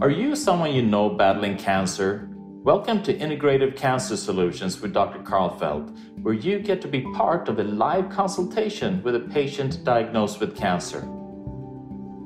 Are 0.00 0.10
you 0.10 0.34
someone 0.34 0.74
you 0.74 0.82
know 0.82 1.08
battling 1.08 1.56
cancer? 1.56 2.28
Welcome 2.64 3.00
to 3.04 3.16
Integrative 3.16 3.76
Cancer 3.76 4.16
Solutions 4.16 4.80
with 4.80 4.92
Dr. 4.92 5.20
Karlfeldt, 5.20 5.96
where 6.20 6.34
you 6.34 6.58
get 6.58 6.82
to 6.82 6.88
be 6.88 7.02
part 7.12 7.48
of 7.48 7.60
a 7.60 7.62
live 7.62 8.10
consultation 8.10 9.00
with 9.04 9.14
a 9.14 9.20
patient 9.20 9.84
diagnosed 9.84 10.40
with 10.40 10.56
cancer. 10.56 11.08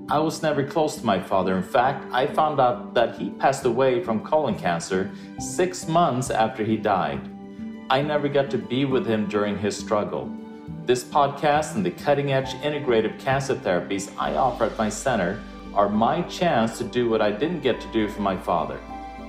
I 0.09 0.19
was 0.19 0.43
never 0.43 0.65
close 0.65 0.97
to 0.97 1.05
my 1.05 1.21
father. 1.21 1.59
In 1.59 1.63
fact, 1.63 2.11
I 2.11 2.27
found 2.27 2.59
out 2.59 2.95
that 2.95 3.19
he 3.19 3.31
passed 3.31 3.67
away 3.67 4.03
from 4.03 4.25
colon 4.25 4.59
cancer 4.59 5.11
six 5.39 5.87
months 5.87 6.31
after 6.31 6.65
he 6.65 6.79
died. 6.79 7.21
I 7.91 8.01
never 8.01 8.29
got 8.29 8.51
to 8.53 8.59
be 8.59 8.87
with 8.87 9.07
him 9.07 9.29
during 9.29 9.59
his 9.59 9.77
struggle. 9.77 10.35
This 10.87 11.05
podcast 11.05 11.75
and 11.75 11.85
the 11.85 11.91
cutting 11.91 12.33
edge 12.33 12.55
integrative 12.63 13.21
cancer 13.21 13.55
therapies 13.55 14.11
I 14.19 14.37
offer 14.37 14.65
at 14.65 14.79
my 14.79 14.89
center 14.89 15.43
are 15.75 15.89
my 15.89 16.23
chance 16.23 16.79
to 16.79 16.85
do 16.85 17.09
what 17.09 17.21
I 17.21 17.31
didn't 17.31 17.61
get 17.61 17.81
to 17.81 17.89
do 17.89 18.09
for 18.09 18.23
my 18.23 18.37
father. 18.37 18.81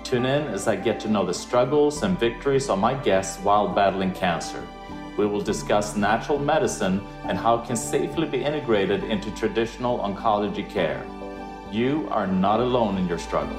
Tune 0.03 0.25
in 0.25 0.47
as 0.47 0.67
I 0.67 0.75
get 0.75 0.99
to 1.02 1.09
know 1.09 1.25
the 1.25 1.34
struggles 1.34 2.03
and 2.03 2.20
victories 2.20 2.70
of 2.70 2.80
my 2.80 2.93
guests 2.93 3.41
while 3.43 3.67
battling 3.67 4.13
cancer. 4.13 4.66
We 5.17 5.25
will 5.25 5.41
discuss 5.41 5.95
natural 5.95 6.39
medicine 6.39 7.05
and 7.25 7.38
how 7.38 7.59
it 7.59 7.67
can 7.67 7.75
safely 7.75 8.25
be 8.25 8.44
integrated 8.44 9.03
into 9.03 9.30
traditional 9.31 9.99
oncology 9.99 10.67
care. 10.70 11.05
You 11.71 12.07
are 12.11 12.25
not 12.25 12.61
alone 12.61 12.97
in 12.97 13.08
your 13.08 13.19
struggle. 13.19 13.58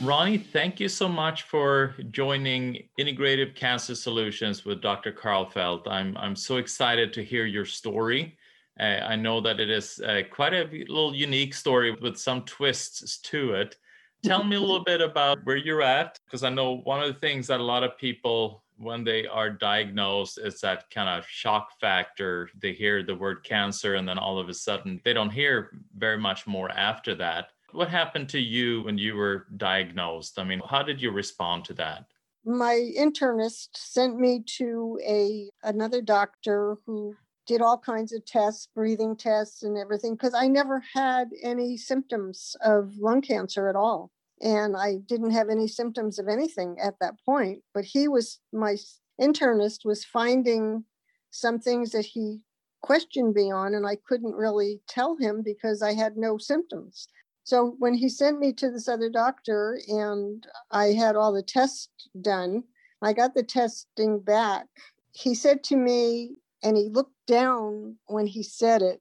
Ronnie, 0.00 0.38
thank 0.38 0.80
you 0.80 0.88
so 0.88 1.08
much 1.08 1.42
for 1.42 1.94
joining 2.12 2.84
Integrative 2.98 3.54
Cancer 3.54 3.94
Solutions 3.94 4.64
with 4.64 4.80
Dr. 4.80 5.12
Karlfeldt. 5.12 5.86
I'm, 5.86 6.16
I'm 6.16 6.36
so 6.36 6.56
excited 6.56 7.12
to 7.12 7.24
hear 7.24 7.44
your 7.44 7.66
story 7.66 8.37
I 8.78 9.16
know 9.16 9.40
that 9.40 9.60
it 9.60 9.70
is 9.70 10.00
uh, 10.00 10.22
quite 10.30 10.54
a 10.54 10.68
little 10.88 11.14
unique 11.14 11.54
story 11.54 11.96
with 12.00 12.16
some 12.16 12.44
twists 12.44 13.18
to 13.18 13.54
it. 13.54 13.76
Tell 14.22 14.44
me 14.44 14.56
a 14.56 14.60
little 14.60 14.84
bit 14.84 15.00
about 15.00 15.38
where 15.44 15.56
you're 15.56 15.82
at, 15.82 16.18
because 16.24 16.42
I 16.42 16.50
know 16.50 16.78
one 16.78 17.02
of 17.02 17.12
the 17.12 17.20
things 17.20 17.46
that 17.48 17.60
a 17.60 17.64
lot 17.64 17.84
of 17.84 17.98
people, 17.98 18.62
when 18.76 19.04
they 19.04 19.26
are 19.26 19.50
diagnosed, 19.50 20.38
is 20.38 20.60
that 20.60 20.90
kind 20.90 21.08
of 21.08 21.26
shock 21.28 21.78
factor. 21.80 22.50
They 22.60 22.72
hear 22.72 23.02
the 23.02 23.14
word 23.14 23.44
cancer, 23.44 23.94
and 23.94 24.08
then 24.08 24.18
all 24.18 24.38
of 24.38 24.48
a 24.48 24.54
sudden, 24.54 25.00
they 25.04 25.12
don't 25.12 25.30
hear 25.30 25.70
very 25.96 26.18
much 26.18 26.46
more 26.46 26.70
after 26.70 27.14
that. 27.16 27.50
What 27.72 27.90
happened 27.90 28.28
to 28.30 28.40
you 28.40 28.82
when 28.82 28.96
you 28.96 29.14
were 29.14 29.46
diagnosed? 29.56 30.38
I 30.38 30.44
mean, 30.44 30.62
how 30.68 30.82
did 30.82 31.02
you 31.02 31.10
respond 31.10 31.64
to 31.66 31.74
that? 31.74 32.06
My 32.44 32.90
internist 32.98 33.68
sent 33.74 34.18
me 34.18 34.42
to 34.56 34.98
a 35.06 35.50
another 35.62 36.00
doctor 36.00 36.76
who 36.86 37.14
did 37.48 37.62
all 37.62 37.78
kinds 37.78 38.12
of 38.12 38.24
tests, 38.26 38.68
breathing 38.74 39.16
tests, 39.16 39.64
and 39.64 39.76
everything, 39.76 40.14
because 40.14 40.34
I 40.34 40.46
never 40.46 40.84
had 40.94 41.30
any 41.42 41.76
symptoms 41.78 42.54
of 42.60 42.92
lung 42.98 43.22
cancer 43.22 43.68
at 43.68 43.74
all. 43.74 44.12
And 44.40 44.76
I 44.76 44.98
didn't 45.06 45.32
have 45.32 45.48
any 45.48 45.66
symptoms 45.66 46.20
of 46.20 46.28
anything 46.28 46.76
at 46.80 47.00
that 47.00 47.14
point. 47.24 47.62
But 47.74 47.84
he 47.84 48.06
was, 48.06 48.38
my 48.52 48.76
internist 49.20 49.84
was 49.84 50.04
finding 50.04 50.84
some 51.30 51.58
things 51.58 51.90
that 51.90 52.04
he 52.04 52.40
questioned 52.82 53.34
me 53.34 53.50
on, 53.50 53.74
and 53.74 53.86
I 53.86 53.96
couldn't 53.96 54.34
really 54.34 54.80
tell 54.86 55.16
him 55.16 55.42
because 55.42 55.82
I 55.82 55.94
had 55.94 56.16
no 56.16 56.38
symptoms. 56.38 57.08
So 57.44 57.74
when 57.78 57.94
he 57.94 58.10
sent 58.10 58.38
me 58.38 58.52
to 58.52 58.70
this 58.70 58.88
other 58.88 59.08
doctor 59.08 59.80
and 59.88 60.46
I 60.70 60.88
had 60.88 61.16
all 61.16 61.32
the 61.32 61.42
tests 61.42 61.88
done, 62.20 62.62
I 63.00 63.14
got 63.14 63.34
the 63.34 63.42
testing 63.42 64.20
back. 64.20 64.66
He 65.12 65.34
said 65.34 65.64
to 65.64 65.76
me, 65.76 66.36
and 66.62 66.76
he 66.76 66.88
looked 66.88 67.16
down 67.26 67.96
when 68.06 68.26
he 68.26 68.42
said 68.42 68.82
it. 68.82 69.00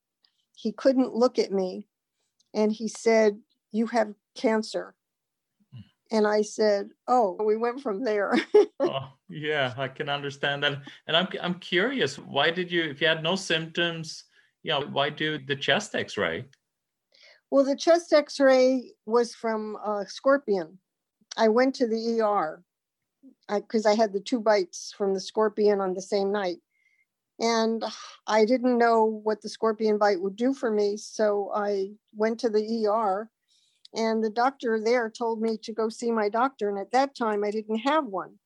He 0.55 0.71
couldn't 0.71 1.13
look 1.13 1.39
at 1.39 1.51
me. 1.51 1.87
And 2.53 2.71
he 2.71 2.87
said, 2.87 3.39
You 3.71 3.87
have 3.87 4.13
cancer. 4.35 4.95
And 6.11 6.25
I 6.25 6.41
said, 6.41 6.89
Oh, 7.07 7.37
we 7.43 7.57
went 7.57 7.81
from 7.81 8.03
there. 8.03 8.35
oh, 8.79 9.11
yeah, 9.29 9.73
I 9.77 9.87
can 9.87 10.09
understand 10.09 10.63
that. 10.63 10.79
And 11.07 11.17
I'm, 11.17 11.27
I'm 11.41 11.55
curious, 11.55 12.17
why 12.17 12.51
did 12.51 12.71
you, 12.71 12.83
if 12.83 13.01
you 13.01 13.07
had 13.07 13.23
no 13.23 13.35
symptoms, 13.35 14.23
you 14.63 14.71
know, 14.71 14.81
why 14.81 15.09
do 15.09 15.37
the 15.37 15.55
chest 15.55 15.95
x 15.95 16.17
ray? 16.17 16.45
Well, 17.49 17.63
the 17.63 17.75
chest 17.75 18.13
x 18.13 18.39
ray 18.39 18.91
was 19.05 19.33
from 19.33 19.75
a 19.77 20.05
scorpion. 20.07 20.79
I 21.37 21.49
went 21.49 21.75
to 21.75 21.87
the 21.87 22.21
ER 22.21 22.63
because 23.49 23.85
I, 23.85 23.91
I 23.91 23.95
had 23.95 24.13
the 24.13 24.19
two 24.19 24.39
bites 24.39 24.93
from 24.97 25.13
the 25.13 25.19
scorpion 25.19 25.79
on 25.81 25.93
the 25.93 26.01
same 26.01 26.31
night. 26.31 26.57
And 27.39 27.83
I 28.25 28.45
didn't 28.45 28.77
know 28.77 29.03
what 29.23 29.41
the 29.41 29.49
scorpion 29.49 29.97
bite 29.97 30.21
would 30.21 30.35
do 30.35 30.53
for 30.53 30.71
me. 30.71 30.97
So 30.97 31.51
I 31.53 31.91
went 32.15 32.39
to 32.39 32.49
the 32.49 32.87
ER, 32.87 33.29
and 33.93 34.23
the 34.23 34.29
doctor 34.29 34.79
there 34.83 35.09
told 35.09 35.41
me 35.41 35.57
to 35.63 35.73
go 35.73 35.89
see 35.89 36.11
my 36.11 36.29
doctor. 36.29 36.69
And 36.69 36.79
at 36.79 36.91
that 36.91 37.15
time, 37.15 37.43
I 37.43 37.51
didn't 37.51 37.79
have 37.79 38.05
one. 38.05 38.39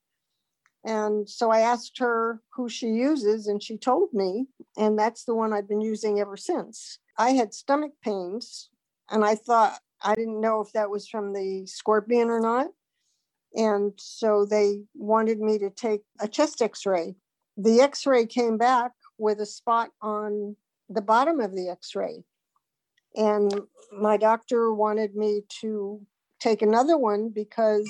And 0.84 1.30
so 1.30 1.52
I 1.52 1.60
asked 1.60 2.00
her 2.00 2.42
who 2.54 2.68
she 2.68 2.88
uses, 2.88 3.48
and 3.48 3.62
she 3.62 3.78
told 3.78 4.14
me, 4.14 4.48
and 4.76 4.98
that's 4.98 5.26
the 5.26 5.36
one 5.36 5.54
I've 5.54 5.70
been 5.70 5.82
using 5.82 6.20
ever 6.20 6.36
since. 6.36 6.98
I 7.18 7.32
had 7.32 7.54
stomach 7.54 7.94
pains, 8.04 8.70
and 9.10 9.24
I 9.24 9.36
thought 9.36 9.80
I 10.02 10.16
didn't 10.16 10.42
know 10.42 10.60
if 10.62 10.72
that 10.74 10.90
was 10.90 11.08
from 11.08 11.34
the 11.34 11.66
scorpion 11.68 12.30
or 12.30 12.40
not. 12.40 12.68
And 13.54 13.94
so 13.98 14.46
they 14.46 14.82
wanted 14.96 15.40
me 15.40 15.60
to 15.60 15.70
take 15.70 16.02
a 16.20 16.28
chest 16.28 16.62
x 16.62 16.86
ray 16.86 17.16
the 17.64 17.82
x 17.82 18.06
ray 18.06 18.26
came 18.26 18.58
back 18.58 18.92
with 19.18 19.40
a 19.40 19.46
spot 19.46 19.90
on 20.02 20.56
the 20.90 21.02
bottom 21.02 21.40
of 21.40 21.56
the 21.56 21.70
x 21.70 21.96
ray. 21.96 22.24
And 23.16 23.62
my 23.92 24.18
doctor 24.18 24.74
wanted 24.74 25.16
me 25.16 25.42
to 25.62 26.02
take 26.40 26.62
another 26.62 26.98
one 26.98 27.30
because 27.30 27.88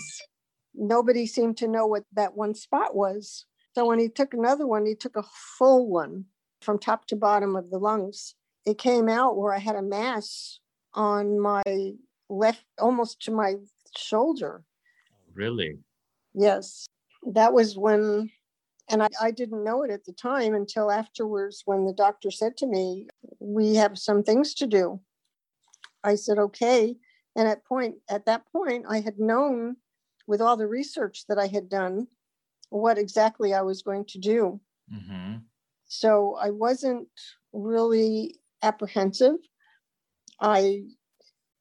nobody 0.74 1.26
seemed 1.26 1.58
to 1.58 1.68
know 1.68 1.86
what 1.86 2.04
that 2.14 2.36
one 2.36 2.54
spot 2.54 2.96
was. 2.96 3.46
So 3.76 3.86
when 3.86 4.00
he 4.00 4.10
took 4.10 4.34
another 4.34 4.68
one, 4.68 4.86
he 4.86 4.96
took 4.96 5.16
a 5.16 5.24
full 5.58 5.88
one 5.88 6.26
from 6.62 6.78
top 6.78 7.06
to 7.08 7.16
bottom 7.16 7.56
of 7.56 7.70
the 7.70 7.78
lungs. 7.78 8.36
It 8.66 8.78
came 8.78 9.08
out 9.08 9.38
where 9.38 9.54
I 9.54 9.60
had 9.60 9.76
a 9.76 9.82
mass 9.82 10.60
on 10.94 11.40
my 11.40 11.64
left, 12.30 12.66
almost 12.78 13.22
to 13.24 13.32
my 13.32 13.56
shoulder. 13.96 14.64
Really? 15.34 15.80
Yes. 16.34 16.88
That 17.24 17.54
was 17.54 17.78
when 17.78 18.32
and 18.92 19.04
I, 19.04 19.08
I, 19.22 19.32
didn't 19.32 19.64
know 19.64 19.84
it 19.84 19.92
at 19.92 20.06
the 20.06 20.14
time 20.14 20.54
until 20.54 20.92
afterwards 20.92 21.64
when 21.66 21.86
the 21.86 21.94
doctor 21.94 22.30
said 22.30 22.58
to 22.58 22.68
me, 22.68 23.08
We 23.40 23.76
have 23.76 23.98
some 23.98 24.24
things 24.24 24.54
to 24.56 24.68
do. 24.68 25.00
I 26.04 26.16
said, 26.16 26.38
Okay. 26.38 26.98
And 27.36 27.48
at 27.48 27.66
point 27.66 27.96
at 28.10 28.26
that 28.26 28.44
point, 28.52 28.86
I 28.90 29.00
had 29.00 29.20
known 29.20 29.78
with 30.28 30.42
all 30.42 30.58
the 30.58 30.68
research 30.68 31.26
that 31.30 31.40
I 31.40 31.48
had 31.48 31.70
done 31.70 32.08
what 32.70 32.98
exactly 32.98 33.54
I 33.54 33.62
was 33.62 33.82
going 33.82 34.06
to 34.06 34.20
do. 34.20 34.60
Mm-hmm. 34.94 35.38
So 35.86 36.38
I 36.42 36.52
wasn't 36.52 37.08
really 37.54 38.40
apprehensive. 38.64 39.36
I 40.40 40.84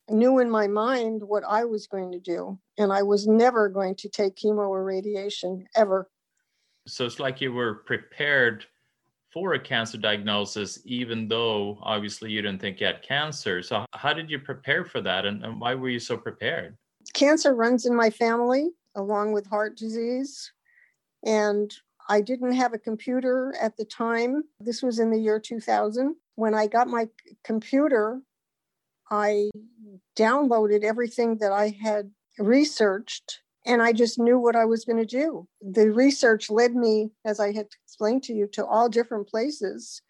knew 0.08 0.38
in 0.38 0.50
my 0.50 0.66
mind 0.66 1.22
what 1.22 1.44
I 1.46 1.64
was 1.64 1.86
going 1.86 2.12
to 2.12 2.20
do, 2.20 2.58
and 2.78 2.92
I 2.92 3.02
was 3.02 3.26
never 3.26 3.68
going 3.68 3.94
to 3.96 4.08
take 4.08 4.36
chemo 4.36 4.68
or 4.68 4.84
radiation 4.84 5.64
ever 5.76 6.08
so 6.86 7.04
it's 7.06 7.20
like 7.20 7.40
you 7.40 7.52
were 7.52 7.74
prepared 7.74 8.64
for 9.32 9.54
a 9.54 9.60
cancer 9.60 9.96
diagnosis, 9.96 10.80
even 10.84 11.28
though 11.28 11.78
obviously 11.82 12.30
you 12.30 12.42
didn't 12.42 12.60
think 12.60 12.80
you 12.80 12.86
had 12.86 13.02
cancer. 13.02 13.62
So, 13.62 13.86
how 13.92 14.12
did 14.12 14.28
you 14.28 14.40
prepare 14.40 14.84
for 14.84 15.00
that, 15.02 15.24
and, 15.24 15.44
and 15.44 15.60
why 15.60 15.74
were 15.74 15.88
you 15.88 16.00
so 16.00 16.16
prepared? 16.16 16.76
Cancer 17.14 17.54
runs 17.54 17.86
in 17.86 17.94
my 17.94 18.10
family 18.10 18.70
along 18.94 19.32
with 19.32 19.46
heart 19.46 19.76
disease. 19.76 20.52
And 21.24 21.72
I 22.08 22.20
didn't 22.20 22.52
have 22.52 22.72
a 22.72 22.78
computer 22.78 23.54
at 23.60 23.76
the 23.76 23.84
time. 23.84 24.42
This 24.58 24.82
was 24.82 24.98
in 24.98 25.10
the 25.10 25.20
year 25.20 25.38
2000. 25.38 26.16
When 26.34 26.54
I 26.54 26.66
got 26.66 26.88
my 26.88 27.08
computer, 27.44 28.20
I 29.10 29.50
downloaded 30.16 30.82
everything 30.82 31.38
that 31.38 31.52
I 31.52 31.76
had 31.82 32.10
researched 32.38 33.40
and 33.66 33.82
I 33.82 33.92
just 33.92 34.18
knew 34.18 34.38
what 34.38 34.56
I 34.56 34.64
was 34.64 34.84
going 34.84 34.98
to 34.98 35.06
do. 35.06 35.46
The 35.60 35.90
research 35.90 36.50
led 36.50 36.74
me, 36.74 37.10
as 37.24 37.40
I 37.40 37.52
had 37.52 37.66
explained 37.84 38.22
to 38.24 38.32
you, 38.32 38.46
to 38.52 38.64
all 38.64 38.88
different 38.88 39.28
places 39.28 40.02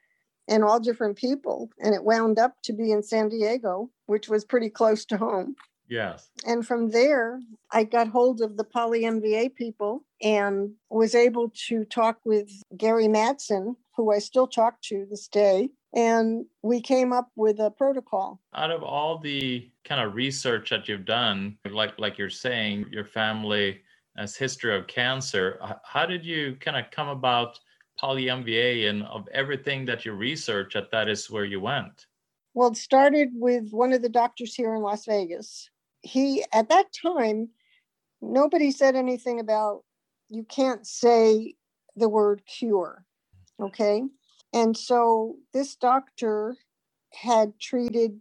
and 0.49 0.65
all 0.65 0.81
different 0.81 1.17
people. 1.17 1.71
And 1.83 1.95
it 1.95 2.05
wound 2.05 2.39
up 2.39 2.55
to 2.65 2.73
be 2.73 2.93
in 2.93 3.03
San 3.03 3.29
Diego, 3.29 3.91
which 4.07 4.29
was 4.29 4.45
pretty 4.45 4.71
close 4.71 5.05
to 5.07 5.17
home. 5.17 5.57
Yes. 5.89 6.31
And 6.47 6.65
from 6.65 6.91
there, 6.91 7.41
I 7.73 7.83
got 7.83 8.09
hold 8.09 8.41
of 8.41 8.57
the 8.57 8.65
PolyMVA 8.65 9.57
people 9.57 10.05
and 10.23 10.71
was 10.89 11.17
able 11.17 11.53
to 11.69 11.85
talk 11.85 12.19
with 12.25 12.49
Gary 12.77 13.09
Madsen, 13.09 13.75
who 13.97 14.13
I 14.13 14.21
still 14.21 14.47
talk 14.47 14.81
to 14.83 15.07
this 15.11 15.27
day 15.27 15.71
and 15.95 16.47
we 16.63 16.81
came 16.81 17.13
up 17.13 17.31
with 17.37 17.59
a 17.61 17.71
protocol 17.71 18.41
out 18.55 18.71
of 18.71 18.83
all 18.83 19.19
the 19.19 19.69
kind 19.85 20.01
of 20.01 20.15
research 20.15 20.71
that 20.71 20.89
you've 20.89 21.05
done 21.05 21.57
like 21.71 21.99
like 21.99 22.19
you're 22.19 22.31
saying 22.31 22.87
your 22.91 23.05
family 23.05 23.81
has 24.17 24.37
history 24.37 24.77
of 24.77 24.87
cancer 24.87 25.59
how 25.85 26.07
did 26.07 26.25
you 26.25 26.57
kind 26.61 26.77
of 26.77 26.91
come 26.91 27.09
about 27.09 27.59
polymva 28.01 28.89
and 28.89 29.03
of 29.05 29.29
everything 29.33 29.85
that 29.85 30.05
you 30.05 30.13
research 30.13 30.75
that 30.75 30.91
that 30.91 31.09
is 31.09 31.31
where 31.31 31.45
you 31.45 31.61
went 31.61 32.07
Well, 32.55 32.71
it 32.71 32.77
started 32.77 33.29
with 33.33 33.71
one 33.71 33.93
of 33.93 34.03
the 34.03 34.09
doctors 34.09 34.55
here 34.55 34.75
in 34.75 34.83
Las 34.83 35.05
Vegas. 35.07 35.71
He, 36.03 36.45
at 36.53 36.69
that 36.69 36.87
time, 36.93 37.51
nobody 38.21 38.71
said 38.73 38.97
anything 38.97 39.39
about 39.41 39.85
you 40.29 40.45
can't 40.45 40.87
say 40.87 41.55
the 41.97 42.09
word 42.09 42.43
cure. 42.47 43.05
Okay. 43.61 44.03
And 44.53 44.77
so 44.77 45.37
this 45.53 45.77
doctor 45.77 46.57
had 47.13 47.59
treated 47.61 48.21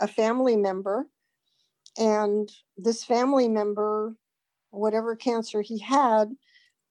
a 0.00 0.08
family 0.08 0.56
member, 0.56 1.06
and 1.98 2.50
this 2.76 3.04
family 3.04 3.48
member, 3.48 4.16
whatever 4.70 5.16
cancer 5.16 5.62
he 5.62 5.78
had, 5.78 6.34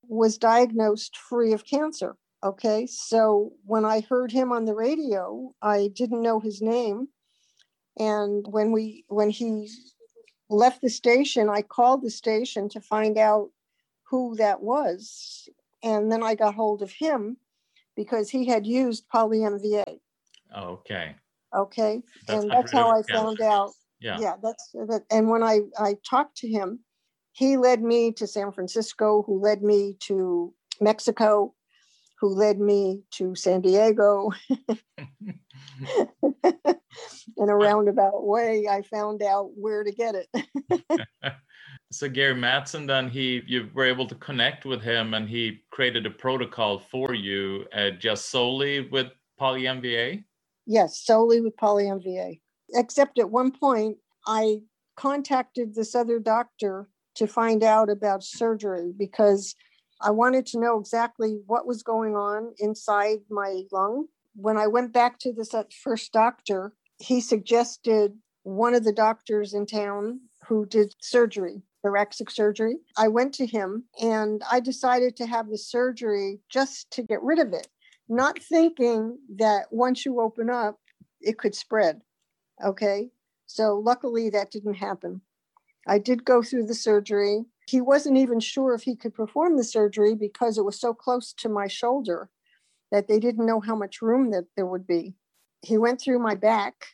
was 0.03 0.37
diagnosed 0.37 1.17
free 1.17 1.53
of 1.53 1.65
cancer. 1.65 2.15
Okay. 2.43 2.87
So 2.87 3.53
when 3.65 3.85
I 3.85 4.01
heard 4.01 4.31
him 4.31 4.51
on 4.51 4.65
the 4.65 4.73
radio, 4.73 5.53
I 5.61 5.89
didn't 5.93 6.23
know 6.23 6.39
his 6.39 6.61
name. 6.61 7.09
And 7.99 8.45
when 8.47 8.71
we 8.71 9.05
when 9.09 9.29
he 9.29 9.69
left 10.49 10.81
the 10.81 10.89
station, 10.89 11.49
I 11.49 11.61
called 11.61 12.01
the 12.01 12.09
station 12.09 12.67
to 12.69 12.81
find 12.81 13.17
out 13.17 13.51
who 14.09 14.35
that 14.37 14.61
was. 14.61 15.47
And 15.83 16.11
then 16.11 16.23
I 16.23 16.35
got 16.35 16.55
hold 16.55 16.81
of 16.81 16.91
him 16.91 17.37
because 18.03 18.29
he 18.29 18.47
had 18.47 18.65
used 18.65 19.07
poly 19.09 19.39
MVA. 19.39 19.99
Oh, 20.55 20.63
okay. 20.79 21.15
Okay. 21.55 22.01
That's 22.27 22.43
and 22.43 22.51
that's 22.51 22.71
how 22.71 22.89
I 22.89 23.03
found 23.03 23.37
cancer. 23.37 23.51
out. 23.51 23.71
Yeah. 23.99 24.19
Yeah. 24.19 24.35
That's 24.41 24.71
that. 24.73 25.03
And 25.11 25.29
when 25.29 25.43
I, 25.43 25.59
I 25.77 25.95
talked 26.09 26.37
to 26.37 26.47
him, 26.47 26.79
he 27.33 27.57
led 27.57 27.83
me 27.83 28.11
to 28.13 28.27
San 28.27 28.51
Francisco, 28.51 29.23
who 29.25 29.39
led 29.39 29.61
me 29.61 29.97
to 30.01 30.53
Mexico, 30.79 31.53
who 32.19 32.29
led 32.29 32.59
me 32.59 33.03
to 33.11 33.35
San 33.35 33.61
Diego. 33.61 34.31
in 37.37 37.49
a 37.49 37.55
roundabout 37.55 38.25
way, 38.25 38.67
I 38.69 38.81
found 38.81 39.21
out 39.21 39.51
where 39.55 39.83
to 39.83 39.91
get 39.91 40.15
it. 40.15 40.27
so 41.91 42.09
Gary 42.09 42.35
Mattson, 42.35 42.87
then 42.87 43.09
he 43.09 43.41
you 43.45 43.69
were 43.73 43.85
able 43.85 44.07
to 44.07 44.15
connect 44.15 44.65
with 44.65 44.81
him, 44.81 45.13
and 45.13 45.27
he 45.27 45.61
created 45.71 46.05
a 46.05 46.09
protocol 46.09 46.79
for 46.79 47.13
you, 47.13 47.65
uh, 47.73 47.91
just 47.91 48.29
solely 48.29 48.89
with 48.89 49.07
poly 49.37 49.63
MVA. 49.63 50.23
Yes, 50.65 51.01
solely 51.03 51.41
with 51.41 51.55
poly 51.57 51.85
MVA. 51.85 52.39
Except 52.73 53.19
at 53.19 53.29
one 53.29 53.51
point, 53.51 53.97
I 54.25 54.61
contacted 54.95 55.75
this 55.75 55.93
other 55.93 56.19
doctor 56.19 56.87
to 57.15 57.27
find 57.27 57.63
out 57.63 57.89
about 57.89 58.23
surgery 58.23 58.93
because 58.97 59.55
I 59.99 60.11
wanted 60.11 60.45
to 60.47 60.59
know 60.59 60.79
exactly 60.79 61.39
what 61.45 61.67
was 61.67 61.83
going 61.83 62.15
on 62.15 62.53
inside 62.59 63.19
my 63.29 63.63
lung. 63.71 64.07
When 64.35 64.57
I 64.57 64.67
went 64.67 64.93
back 64.93 65.19
to 65.19 65.33
this 65.33 65.53
first 65.83 66.13
doctor, 66.13 66.73
he 66.99 67.19
suggested 67.19 68.13
one 68.43 68.73
of 68.73 68.83
the 68.83 68.93
doctors 68.93 69.53
in 69.53 69.65
town 69.65 70.21
who 70.47 70.65
did 70.65 70.95
surgery, 70.99 71.61
thoracic 71.81 72.29
surgery. 72.29 72.77
I 72.97 73.07
went 73.07 73.33
to 73.35 73.45
him 73.45 73.85
and 74.01 74.41
I 74.51 74.59
decided 74.59 75.15
to 75.17 75.25
have 75.25 75.49
the 75.49 75.57
surgery 75.57 76.39
just 76.49 76.91
to 76.91 77.03
get 77.03 77.21
rid 77.23 77.39
of 77.39 77.53
it, 77.53 77.67
not 78.09 78.39
thinking 78.39 79.17
that 79.37 79.65
once 79.71 80.05
you 80.05 80.19
open 80.19 80.49
up, 80.49 80.79
it 81.21 81.37
could 81.37 81.55
spread. 81.55 82.01
Okay. 82.63 83.09
So 83.47 83.77
luckily 83.77 84.29
that 84.29 84.51
didn't 84.51 84.75
happen. 84.75 85.21
I 85.87 85.97
did 85.97 86.25
go 86.25 86.43
through 86.43 86.67
the 86.67 86.75
surgery. 86.75 87.45
He 87.67 87.81
wasn't 87.81 88.17
even 88.17 88.39
sure 88.39 88.73
if 88.73 88.83
he 88.83 88.95
could 88.95 89.13
perform 89.13 89.57
the 89.57 89.63
surgery 89.63 90.15
because 90.15 90.57
it 90.57 90.65
was 90.65 90.79
so 90.79 90.93
close 90.93 91.33
to 91.33 91.49
my 91.49 91.67
shoulder 91.67 92.29
that 92.91 93.07
they 93.07 93.19
didn't 93.19 93.45
know 93.45 93.59
how 93.59 93.75
much 93.75 94.01
room 94.01 94.31
that 94.31 94.45
there 94.55 94.65
would 94.65 94.85
be 94.85 95.15
he 95.61 95.77
went 95.77 96.01
through 96.01 96.19
my 96.19 96.35
back 96.35 96.85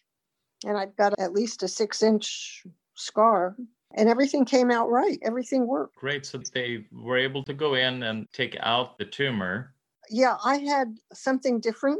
and 0.65 0.77
I've 0.77 0.95
got 0.95 1.19
at 1.19 1.33
least 1.33 1.63
a 1.63 1.67
six 1.67 2.03
inch 2.03 2.63
scar 2.95 3.55
and 3.95 4.09
everything 4.09 4.45
came 4.45 4.71
out 4.71 4.89
right. 4.89 5.19
Everything 5.21 5.67
worked. 5.67 5.95
Great. 5.95 6.25
So 6.25 6.41
they 6.53 6.85
were 6.91 7.17
able 7.17 7.43
to 7.43 7.53
go 7.53 7.75
in 7.75 8.03
and 8.03 8.27
take 8.31 8.57
out 8.61 8.97
the 8.97 9.05
tumor. 9.05 9.73
Yeah, 10.09 10.37
I 10.43 10.57
had 10.57 10.97
something 11.13 11.59
different. 11.59 11.99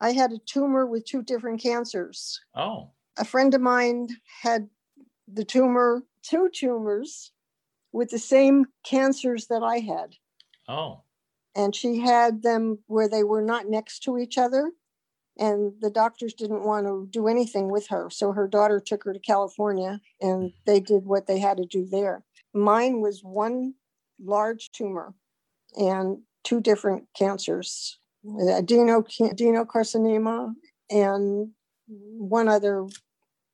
I 0.00 0.12
had 0.12 0.32
a 0.32 0.38
tumor 0.46 0.86
with 0.86 1.04
two 1.04 1.22
different 1.22 1.60
cancers. 1.62 2.40
Oh. 2.54 2.90
A 3.18 3.24
friend 3.24 3.52
of 3.54 3.60
mine 3.60 4.08
had 4.42 4.68
the 5.32 5.44
tumor, 5.44 6.02
two 6.22 6.48
tumors 6.52 7.32
with 7.92 8.08
the 8.10 8.18
same 8.18 8.66
cancers 8.84 9.46
that 9.48 9.62
I 9.62 9.78
had. 9.78 10.14
Oh. 10.68 11.02
And 11.54 11.74
she 11.74 11.98
had 11.98 12.42
them 12.42 12.78
where 12.86 13.08
they 13.08 13.24
were 13.24 13.42
not 13.42 13.68
next 13.68 14.00
to 14.04 14.16
each 14.16 14.38
other 14.38 14.72
and 15.40 15.72
the 15.80 15.90
doctors 15.90 16.34
didn't 16.34 16.64
want 16.64 16.86
to 16.86 17.08
do 17.10 17.26
anything 17.26 17.72
with 17.72 17.88
her. 17.88 18.10
So 18.10 18.32
her 18.32 18.46
daughter 18.46 18.78
took 18.78 19.04
her 19.04 19.14
to 19.14 19.18
California 19.18 20.00
and 20.20 20.50
mm. 20.50 20.54
they 20.66 20.80
did 20.80 21.06
what 21.06 21.26
they 21.26 21.38
had 21.38 21.56
to 21.56 21.64
do 21.64 21.86
there. 21.86 22.22
Mine 22.52 23.00
was 23.00 23.22
one 23.22 23.74
large 24.22 24.70
tumor 24.70 25.14
and 25.76 26.18
two 26.44 26.60
different 26.60 27.04
cancers 27.16 27.98
adeno, 28.24 29.02
adenocarcinoma 29.02 30.52
and 30.90 31.48
one 31.88 32.48
other, 32.48 32.86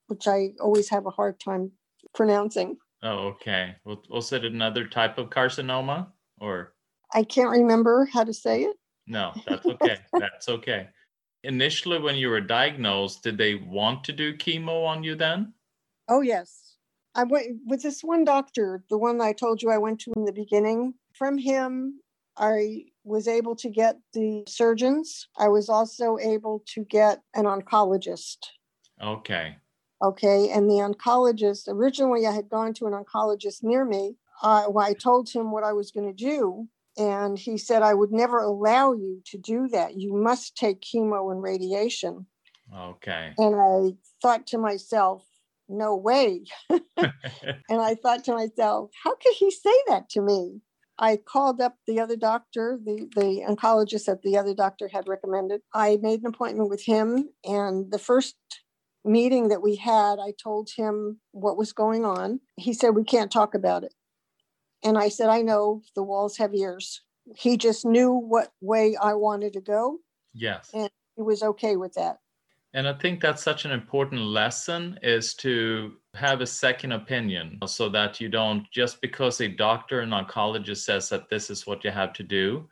which 0.08 0.26
I 0.26 0.48
always 0.60 0.88
have 0.90 1.06
a 1.06 1.10
hard 1.10 1.38
time 1.38 1.70
pronouncing. 2.14 2.78
Oh, 3.02 3.28
okay. 3.28 3.76
Was 3.84 4.32
it 4.32 4.44
another 4.44 4.88
type 4.88 5.18
of 5.18 5.30
carcinoma 5.30 6.08
or? 6.40 6.72
I 7.14 7.22
can't 7.22 7.50
remember 7.50 8.08
how 8.12 8.24
to 8.24 8.34
say 8.34 8.62
it. 8.62 8.76
No, 9.06 9.32
that's 9.46 9.64
okay. 9.64 9.96
that's 10.12 10.48
okay 10.48 10.88
initially 11.46 11.98
when 11.98 12.16
you 12.16 12.28
were 12.28 12.40
diagnosed, 12.40 13.22
did 13.22 13.38
they 13.38 13.54
want 13.54 14.04
to 14.04 14.12
do 14.12 14.36
chemo 14.36 14.84
on 14.84 15.02
you 15.02 15.14
then? 15.14 15.52
Oh, 16.08 16.20
yes. 16.20 16.76
I 17.14 17.24
went 17.24 17.46
with 17.64 17.82
this 17.82 18.02
one 18.02 18.24
doctor, 18.24 18.84
the 18.90 18.98
one 18.98 19.20
I 19.20 19.32
told 19.32 19.62
you 19.62 19.70
I 19.70 19.78
went 19.78 20.00
to 20.00 20.12
in 20.16 20.24
the 20.26 20.32
beginning. 20.32 20.94
From 21.14 21.38
him, 21.38 22.00
I 22.36 22.84
was 23.04 23.26
able 23.26 23.56
to 23.56 23.70
get 23.70 23.96
the 24.12 24.44
surgeons. 24.46 25.28
I 25.38 25.48
was 25.48 25.70
also 25.70 26.18
able 26.18 26.62
to 26.74 26.84
get 26.84 27.22
an 27.34 27.44
oncologist. 27.44 28.38
Okay. 29.02 29.56
Okay. 30.04 30.50
And 30.50 30.68
the 30.68 30.74
oncologist, 30.74 31.68
originally 31.68 32.26
I 32.26 32.32
had 32.32 32.50
gone 32.50 32.74
to 32.74 32.86
an 32.86 32.92
oncologist 32.92 33.62
near 33.62 33.84
me. 33.84 34.16
Uh, 34.42 34.68
I 34.78 34.92
told 34.92 35.30
him 35.30 35.50
what 35.50 35.64
I 35.64 35.72
was 35.72 35.90
going 35.90 36.14
to 36.14 36.24
do. 36.24 36.68
And 36.98 37.38
he 37.38 37.58
said, 37.58 37.82
I 37.82 37.94
would 37.94 38.12
never 38.12 38.38
allow 38.38 38.92
you 38.92 39.20
to 39.26 39.38
do 39.38 39.68
that. 39.68 39.98
You 39.98 40.14
must 40.14 40.56
take 40.56 40.80
chemo 40.80 41.30
and 41.30 41.42
radiation. 41.42 42.26
Okay. 42.74 43.34
And 43.36 43.54
I 43.54 43.96
thought 44.22 44.46
to 44.48 44.58
myself, 44.58 45.24
no 45.68 45.96
way. 45.96 46.44
and 46.96 47.12
I 47.70 47.94
thought 47.96 48.24
to 48.24 48.32
myself, 48.32 48.90
how 49.04 49.14
could 49.16 49.34
he 49.34 49.50
say 49.50 49.74
that 49.88 50.08
to 50.10 50.22
me? 50.22 50.60
I 50.98 51.18
called 51.18 51.60
up 51.60 51.76
the 51.86 52.00
other 52.00 52.16
doctor, 52.16 52.78
the, 52.82 53.08
the 53.14 53.44
oncologist 53.46 54.06
that 54.06 54.22
the 54.22 54.38
other 54.38 54.54
doctor 54.54 54.88
had 54.88 55.08
recommended. 55.08 55.60
I 55.74 55.98
made 56.00 56.20
an 56.20 56.26
appointment 56.26 56.70
with 56.70 56.84
him. 56.84 57.28
And 57.44 57.90
the 57.90 57.98
first 57.98 58.36
meeting 59.04 59.48
that 59.48 59.62
we 59.62 59.76
had, 59.76 60.18
I 60.18 60.32
told 60.42 60.70
him 60.74 61.20
what 61.32 61.58
was 61.58 61.72
going 61.72 62.04
on. 62.04 62.40
He 62.56 62.72
said, 62.72 62.90
We 62.90 63.04
can't 63.04 63.30
talk 63.30 63.54
about 63.54 63.84
it. 63.84 63.94
And 64.82 64.98
I 64.98 65.08
said, 65.08 65.28
I 65.28 65.42
know 65.42 65.82
the 65.94 66.02
walls 66.02 66.36
have 66.36 66.54
ears. 66.54 67.02
He 67.34 67.56
just 67.56 67.84
knew 67.84 68.12
what 68.12 68.52
way 68.60 68.96
I 68.96 69.14
wanted 69.14 69.52
to 69.54 69.60
go. 69.60 69.98
Yes. 70.34 70.70
And 70.72 70.90
he 71.16 71.22
was 71.22 71.42
okay 71.42 71.76
with 71.76 71.94
that. 71.94 72.18
And 72.74 72.86
I 72.86 72.92
think 72.92 73.20
that's 73.20 73.42
such 73.42 73.64
an 73.64 73.70
important 73.70 74.20
lesson 74.20 74.98
is 75.02 75.34
to 75.36 75.94
have 76.14 76.42
a 76.42 76.46
second 76.46 76.92
opinion 76.92 77.58
so 77.66 77.88
that 77.88 78.20
you 78.20 78.28
don't, 78.28 78.70
just 78.70 79.00
because 79.00 79.40
a 79.40 79.48
doctor 79.48 80.00
and 80.00 80.12
oncologist 80.12 80.84
says 80.84 81.08
that 81.08 81.30
this 81.30 81.48
is 81.48 81.66
what 81.66 81.84
you 81.84 81.90
have 81.90 82.12
to 82.12 82.22
do, 82.22 82.68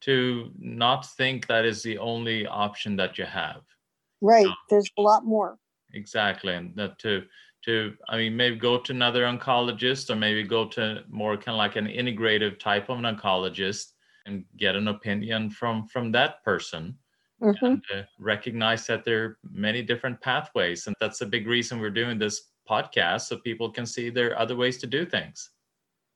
to 0.00 0.50
not 0.58 1.06
think 1.16 1.46
that 1.46 1.66
is 1.66 1.82
the 1.82 1.98
only 1.98 2.46
option 2.46 2.96
that 2.96 3.18
you 3.18 3.26
have. 3.26 3.60
Right. 4.22 4.46
Um, 4.46 4.54
There's 4.70 4.90
a 4.96 5.02
lot 5.02 5.24
more. 5.24 5.58
Exactly. 5.92 6.54
And 6.54 6.74
that 6.76 6.98
to 7.00 7.22
to 7.64 7.94
i 8.08 8.16
mean 8.16 8.36
maybe 8.36 8.56
go 8.56 8.78
to 8.78 8.92
another 8.92 9.24
oncologist 9.24 10.10
or 10.10 10.16
maybe 10.16 10.42
go 10.42 10.66
to 10.66 11.02
more 11.08 11.36
kind 11.36 11.54
of 11.54 11.58
like 11.58 11.76
an 11.76 11.86
integrative 11.86 12.58
type 12.58 12.88
of 12.88 12.98
an 12.98 13.04
oncologist 13.04 13.92
and 14.26 14.44
get 14.56 14.76
an 14.76 14.88
opinion 14.88 15.50
from 15.50 15.86
from 15.86 16.12
that 16.12 16.42
person 16.44 16.96
mm-hmm. 17.42 17.64
and 17.64 17.82
uh, 17.94 18.02
recognize 18.18 18.86
that 18.86 19.04
there 19.04 19.24
are 19.24 19.38
many 19.50 19.82
different 19.82 20.20
pathways. 20.20 20.86
And 20.86 20.96
that's 21.00 21.20
a 21.20 21.26
big 21.26 21.46
reason 21.46 21.80
we're 21.80 21.90
doing 21.90 22.18
this 22.18 22.50
podcast 22.68 23.22
so 23.22 23.38
people 23.38 23.70
can 23.70 23.86
see 23.86 24.08
there 24.08 24.32
are 24.32 24.38
other 24.38 24.56
ways 24.56 24.78
to 24.78 24.86
do 24.86 25.04
things. 25.04 25.50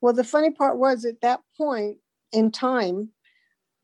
Well 0.01 0.13
the 0.13 0.25
funny 0.25 0.51
part 0.51 0.79
was 0.79 1.05
at 1.05 1.21
that 1.23 1.41
point 1.57 1.99
in 2.33 2.51
time 2.51 3.11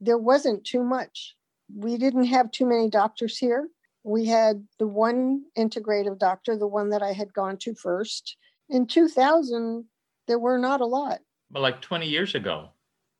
there 0.00 0.18
wasn't 0.18 0.64
too 0.64 0.82
much. 0.82 1.36
We 1.74 1.96
didn't 1.96 2.24
have 2.24 2.50
too 2.50 2.66
many 2.66 2.90
doctors 2.90 3.38
here 3.38 3.68
we 4.04 4.26
had 4.26 4.66
the 4.78 4.86
one 4.86 5.44
integrative 5.56 6.18
doctor, 6.18 6.56
the 6.56 6.66
one 6.66 6.90
that 6.90 7.02
I 7.02 7.12
had 7.12 7.32
gone 7.32 7.56
to 7.58 7.74
first. 7.74 8.36
In 8.68 8.86
2000, 8.86 9.84
there 10.26 10.38
were 10.38 10.58
not 10.58 10.80
a 10.80 10.86
lot. 10.86 11.20
But 11.50 11.62
like 11.62 11.80
20 11.80 12.08
years 12.08 12.34
ago. 12.34 12.70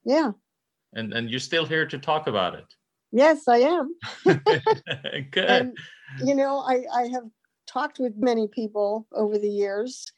Yeah. 0.05 0.33
And 0.95 1.13
and 1.15 1.31
you're 1.31 1.41
still 1.41 1.65
here 1.65 1.87
to 1.87 1.99
talk 1.99 2.27
about 2.27 2.55
it. 2.55 2.65
Yes, 3.13 3.47
I 3.47 3.59
am. 3.59 3.95
Good. 4.25 5.37
And, 5.37 5.77
you 6.25 6.35
know, 6.35 6.59
I, 6.59 6.85
I 6.95 7.03
have 7.09 7.25
talked 7.67 7.99
with 7.99 8.15
many 8.17 8.49
people 8.49 9.07
over 9.13 9.39
the 9.39 9.51
years, 9.51 10.11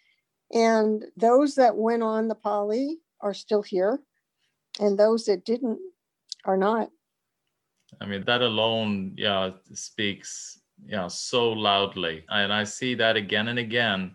and 0.52 1.04
those 1.16 1.56
that 1.56 1.76
went 1.76 2.02
on 2.04 2.28
the 2.28 2.36
poly 2.36 2.98
are 3.20 3.34
still 3.34 3.62
here, 3.62 3.98
and 4.80 4.98
those 4.98 5.24
that 5.24 5.44
didn't 5.44 5.78
are 6.44 6.56
not. 6.56 6.90
I 8.00 8.06
mean, 8.06 8.24
that 8.26 8.42
alone, 8.42 9.14
yeah, 9.16 9.50
speaks, 9.72 10.60
yeah, 10.86 11.06
so 11.08 11.52
loudly. 11.52 12.24
And 12.28 12.52
I 12.52 12.64
see 12.64 12.94
that 12.96 13.16
again 13.16 13.48
and 13.48 13.58
again. 13.58 14.14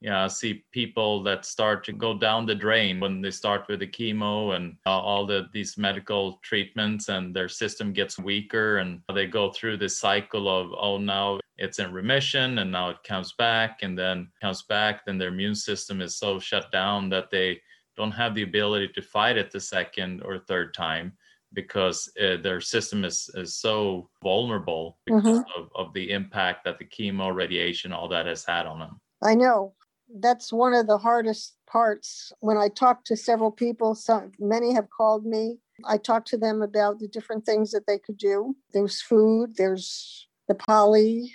Yeah, 0.00 0.24
I 0.24 0.28
see 0.28 0.64
people 0.70 1.24
that 1.24 1.44
start 1.44 1.82
to 1.86 1.92
go 1.92 2.16
down 2.16 2.46
the 2.46 2.54
drain 2.54 3.00
when 3.00 3.20
they 3.20 3.32
start 3.32 3.66
with 3.68 3.80
the 3.80 3.86
chemo 3.86 4.54
and 4.54 4.76
uh, 4.86 4.90
all 4.90 5.26
the 5.26 5.48
these 5.52 5.76
medical 5.76 6.38
treatments, 6.42 7.08
and 7.08 7.34
their 7.34 7.48
system 7.48 7.92
gets 7.92 8.16
weaker, 8.16 8.78
and 8.78 9.00
they 9.12 9.26
go 9.26 9.50
through 9.50 9.78
this 9.78 9.98
cycle 9.98 10.48
of 10.48 10.72
oh 10.78 10.98
now 10.98 11.40
it's 11.56 11.80
in 11.80 11.92
remission, 11.92 12.58
and 12.58 12.70
now 12.70 12.90
it 12.90 13.02
comes 13.02 13.32
back, 13.32 13.80
and 13.82 13.98
then 13.98 14.28
comes 14.40 14.62
back, 14.62 15.04
then 15.04 15.18
their 15.18 15.30
immune 15.30 15.56
system 15.56 16.00
is 16.00 16.14
so 16.14 16.38
shut 16.38 16.70
down 16.70 17.08
that 17.08 17.28
they 17.28 17.60
don't 17.96 18.12
have 18.12 18.36
the 18.36 18.42
ability 18.42 18.86
to 18.94 19.02
fight 19.02 19.36
it 19.36 19.50
the 19.50 19.58
second 19.58 20.22
or 20.22 20.38
third 20.38 20.72
time 20.72 21.12
because 21.52 22.10
uh, 22.22 22.36
their 22.42 22.60
system 22.60 23.04
is, 23.04 23.30
is 23.34 23.56
so 23.56 24.08
vulnerable 24.22 24.98
because 25.06 25.38
mm-hmm. 25.40 25.60
of, 25.62 25.70
of 25.74 25.92
the 25.94 26.10
impact 26.10 26.64
that 26.64 26.78
the 26.78 26.84
chemo, 26.84 27.34
radiation, 27.34 27.92
all 27.92 28.08
that 28.08 28.26
has 28.26 28.44
had 28.44 28.66
on 28.66 28.78
them. 28.78 29.00
I 29.22 29.34
know. 29.34 29.74
That's 30.20 30.52
one 30.52 30.74
of 30.74 30.86
the 30.86 30.98
hardest 30.98 31.56
parts. 31.66 32.32
When 32.40 32.56
I 32.56 32.68
talk 32.68 33.04
to 33.04 33.16
several 33.16 33.50
people, 33.50 33.94
some 33.94 34.32
many 34.38 34.72
have 34.74 34.88
called 34.90 35.26
me. 35.26 35.58
I 35.84 35.96
talk 35.96 36.24
to 36.26 36.38
them 36.38 36.62
about 36.62 36.98
the 36.98 37.08
different 37.08 37.44
things 37.44 37.70
that 37.72 37.86
they 37.86 37.98
could 37.98 38.16
do. 38.16 38.56
There's 38.72 39.00
food, 39.00 39.56
there's 39.56 40.26
the 40.48 40.54
poly, 40.54 41.34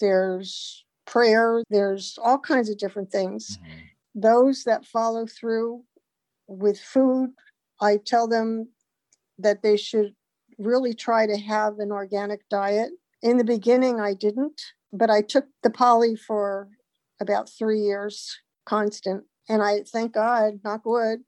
there's 0.00 0.84
prayer, 1.06 1.62
there's 1.70 2.18
all 2.22 2.38
kinds 2.38 2.70
of 2.70 2.78
different 2.78 3.12
things. 3.12 3.58
Mm-hmm. 3.58 3.78
Those 4.14 4.64
that 4.64 4.86
follow 4.86 5.26
through 5.26 5.84
with 6.48 6.80
food, 6.80 7.30
I 7.80 7.98
tell 7.98 8.26
them 8.26 8.68
that 9.42 9.62
they 9.62 9.76
should 9.76 10.14
really 10.58 10.94
try 10.94 11.26
to 11.26 11.36
have 11.36 11.78
an 11.78 11.90
organic 11.90 12.48
diet. 12.48 12.90
In 13.22 13.38
the 13.38 13.44
beginning, 13.44 14.00
I 14.00 14.14
didn't, 14.14 14.60
but 14.92 15.10
I 15.10 15.22
took 15.22 15.46
the 15.62 15.70
poly 15.70 16.16
for 16.16 16.68
about 17.20 17.50
three 17.50 17.80
years 17.80 18.38
constant. 18.64 19.24
And 19.48 19.62
I 19.62 19.82
thank 19.82 20.12
God, 20.12 20.60
knock 20.64 20.84
wood, 20.84 21.20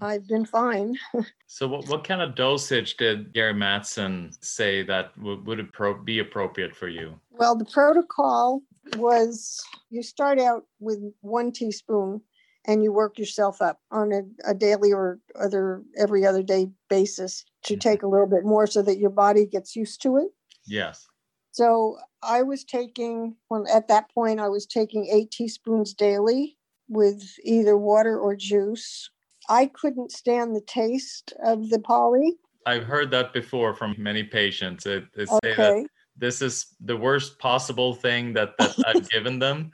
I've 0.00 0.28
been 0.28 0.44
fine. 0.44 0.98
so, 1.46 1.66
what, 1.66 1.88
what 1.88 2.04
kind 2.04 2.20
of 2.20 2.34
dosage 2.34 2.96
did 2.96 3.32
Gary 3.32 3.54
Matson 3.54 4.30
say 4.40 4.82
that 4.82 5.16
would, 5.18 5.46
would 5.46 5.72
pro- 5.72 6.02
be 6.02 6.18
appropriate 6.18 6.76
for 6.76 6.88
you? 6.88 7.18
Well, 7.30 7.56
the 7.56 7.64
protocol 7.64 8.62
was 8.96 9.64
you 9.90 10.02
start 10.02 10.38
out 10.38 10.64
with 10.80 10.98
one 11.20 11.50
teaspoon 11.50 12.20
and 12.66 12.82
you 12.82 12.92
work 12.92 13.18
yourself 13.18 13.62
up 13.62 13.80
on 13.90 14.12
a, 14.12 14.50
a 14.50 14.54
daily 14.54 14.92
or 14.92 15.18
other 15.38 15.82
every 15.96 16.26
other 16.26 16.42
day 16.42 16.68
basis 16.88 17.44
to 17.64 17.74
mm-hmm. 17.74 17.80
take 17.80 18.02
a 18.02 18.08
little 18.08 18.26
bit 18.26 18.44
more 18.44 18.66
so 18.66 18.82
that 18.82 18.98
your 18.98 19.10
body 19.10 19.46
gets 19.46 19.76
used 19.76 20.02
to 20.02 20.16
it. 20.16 20.28
Yes. 20.66 21.06
So 21.52 21.96
I 22.22 22.42
was 22.42 22.64
taking 22.64 23.36
well 23.48 23.64
at 23.72 23.88
that 23.88 24.10
point 24.12 24.40
I 24.40 24.48
was 24.48 24.66
taking 24.66 25.06
eight 25.06 25.30
teaspoons 25.30 25.94
daily 25.94 26.56
with 26.88 27.22
either 27.42 27.76
water 27.76 28.18
or 28.18 28.36
juice. 28.36 29.10
I 29.48 29.66
couldn't 29.66 30.12
stand 30.12 30.54
the 30.54 30.60
taste 30.60 31.32
of 31.44 31.70
the 31.70 31.78
poly. 31.78 32.36
I've 32.66 32.84
heard 32.84 33.10
that 33.12 33.32
before 33.32 33.74
from 33.74 33.94
many 33.96 34.24
patients. 34.24 34.86
It, 34.86 35.04
they 35.14 35.26
say 35.26 35.38
okay. 35.44 35.54
that 35.54 35.86
this 36.16 36.42
is 36.42 36.66
the 36.80 36.96
worst 36.96 37.38
possible 37.38 37.94
thing 37.94 38.32
that, 38.32 38.54
that 38.58 38.74
I've 38.86 39.08
given 39.10 39.38
them. 39.38 39.70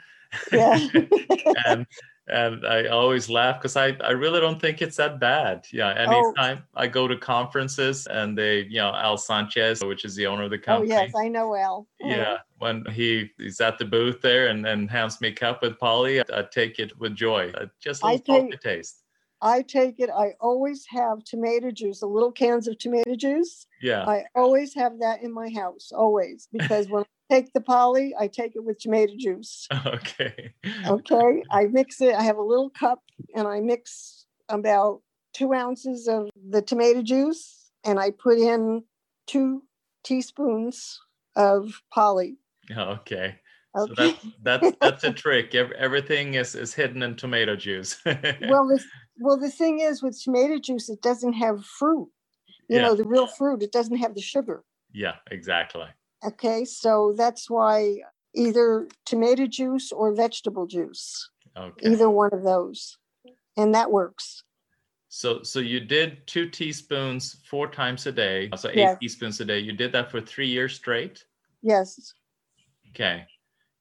Yeah. 0.53 0.79
and 1.67 1.87
and 2.29 2.67
I 2.67 2.87
always 2.87 3.29
laugh 3.29 3.59
because 3.59 3.77
I, 3.77 3.97
I 4.01 4.11
really 4.11 4.41
don't 4.41 4.61
think 4.61 4.81
it's 4.81 4.97
that 4.97 5.19
bad. 5.19 5.67
Yeah, 5.73 5.89
oh. 5.89 6.35
anytime 6.35 6.65
oh. 6.75 6.81
I 6.81 6.87
go 6.87 7.09
to 7.09 7.17
conferences 7.17 8.07
and 8.07 8.37
they, 8.37 8.61
you 8.63 8.79
know, 8.79 8.95
Al 8.95 9.17
Sanchez, 9.17 9.83
which 9.83 10.05
is 10.05 10.15
the 10.15 10.27
owner 10.27 10.45
of 10.45 10.51
the 10.51 10.59
company. 10.59 10.93
Oh 10.93 11.01
yes, 11.01 11.13
I 11.17 11.29
know 11.29 11.55
Al. 11.55 11.87
Mm-hmm. 12.03 12.11
Yeah, 12.11 12.39
when 12.59 12.85
he 12.87 13.31
he's 13.39 13.61
at 13.61 13.79
the 13.79 13.85
booth 13.85 14.21
there 14.23 14.49
and 14.49 14.65
then 14.65 14.87
hands 14.89 15.21
me 15.21 15.29
a 15.29 15.33
cup 15.33 15.63
with 15.63 15.79
poly, 15.79 16.21
I, 16.21 16.25
I 16.33 16.43
take 16.43 16.79
it 16.79 16.99
with 16.99 17.15
joy. 17.15 17.53
I 17.57 17.65
Just 17.81 18.05
little 18.05 18.21
take, 18.21 18.61
taste. 18.61 19.03
I 19.41 19.63
take 19.63 19.99
it. 19.99 20.09
I 20.09 20.35
always 20.41 20.87
have 20.89 21.25
tomato 21.25 21.73
juice, 21.73 22.01
the 22.01 22.07
little 22.07 22.31
cans 22.31 22.69
of 22.69 22.79
tomato 22.79 23.17
juice. 23.17 23.67
Yeah. 23.83 24.05
I 24.07 24.25
always 24.37 24.73
have 24.77 25.01
that 25.01 25.23
in 25.23 25.33
my 25.33 25.51
house, 25.51 25.91
always, 25.93 26.49
because 26.53 26.89
when 26.89 27.05
take 27.33 27.53
the 27.53 27.61
poly, 27.61 28.15
I 28.19 28.29
take 28.29 28.57
it 28.57 28.65
with 28.65 28.79
tomato 28.79 29.15
juice. 29.19 29.69
Okay. 29.87 30.53
okay. 30.87 31.43
I 31.51 31.67
mix 31.67 32.01
it. 32.01 32.15
I 32.15 32.23
have 32.23 32.37
a 32.37 32.43
little 32.43 32.71
cup 32.71 33.01
and 33.35 33.47
I 33.49 33.61
mix 33.61 34.27
about 34.49 35.01
two 35.33 35.53
ounces 35.53 36.09
of 36.09 36.31
the 36.51 36.63
tomato 36.63 37.03
juice 37.03 37.71
and 37.85 37.99
I 37.99 38.11
put 38.11 38.39
in 38.39 38.85
two 39.27 39.63
teaspoons 40.05 41.01
of 41.37 41.83
poly. 41.93 42.37
Okay. 42.71 42.81
Okay. 42.81 43.39
So 43.75 43.95
that's 43.97 44.27
that's 44.43 44.77
that's 44.81 45.05
a 45.05 45.13
trick. 45.13 45.55
Everything 45.55 46.35
is 46.35 46.55
is 46.55 46.75
hidden 46.75 47.03
in 47.03 47.17
tomato 47.17 47.57
juice. 47.57 48.01
well, 48.05 48.67
the 48.69 48.85
well 49.19 49.39
the 49.39 49.51
thing 49.51 49.81
is 49.81 50.03
with 50.03 50.21
tomato 50.23 50.59
juice, 50.59 50.91
it 50.91 51.01
doesn't 51.03 51.33
have 51.35 51.65
fruit. 51.65 52.09
You 52.69 52.77
yeah. 52.77 52.83
know, 52.83 52.95
the 52.95 53.05
real 53.05 53.27
fruit. 53.27 53.63
It 53.63 53.73
doesn't 53.73 53.97
have 53.97 54.15
the 54.15 54.21
sugar. 54.21 54.63
Yeah, 54.93 55.17
exactly. 55.31 55.87
Okay, 56.25 56.65
so 56.65 57.15
that's 57.17 57.51
why 57.51 57.97
either 58.35 58.89
tomato 59.05 59.47
juice 59.47 59.93
or 59.93 60.15
vegetable 60.15 60.67
juice. 60.67 61.29
Okay. 61.57 61.91
Either 61.91 62.09
one 62.09 62.31
of 62.33 62.43
those. 62.43 62.97
And 63.57 63.75
that 63.75 63.91
works. 63.91 64.45
So 65.09 65.43
so 65.43 65.59
you 65.59 65.81
did 65.81 66.27
two 66.27 66.49
teaspoons 66.49 67.37
four 67.45 67.69
times 67.69 68.07
a 68.07 68.13
day. 68.13 68.49
So 68.57 68.71
eight 68.71 68.77
yes. 68.77 68.99
teaspoons 68.99 69.41
a 69.41 69.45
day. 69.45 69.59
You 69.59 69.73
did 69.73 69.93
that 69.93 70.11
for 70.11 70.23
three 70.23 70.49
years 70.49 70.75
straight? 70.75 71.23
Yes. 71.61 72.15
Okay. 72.91 73.27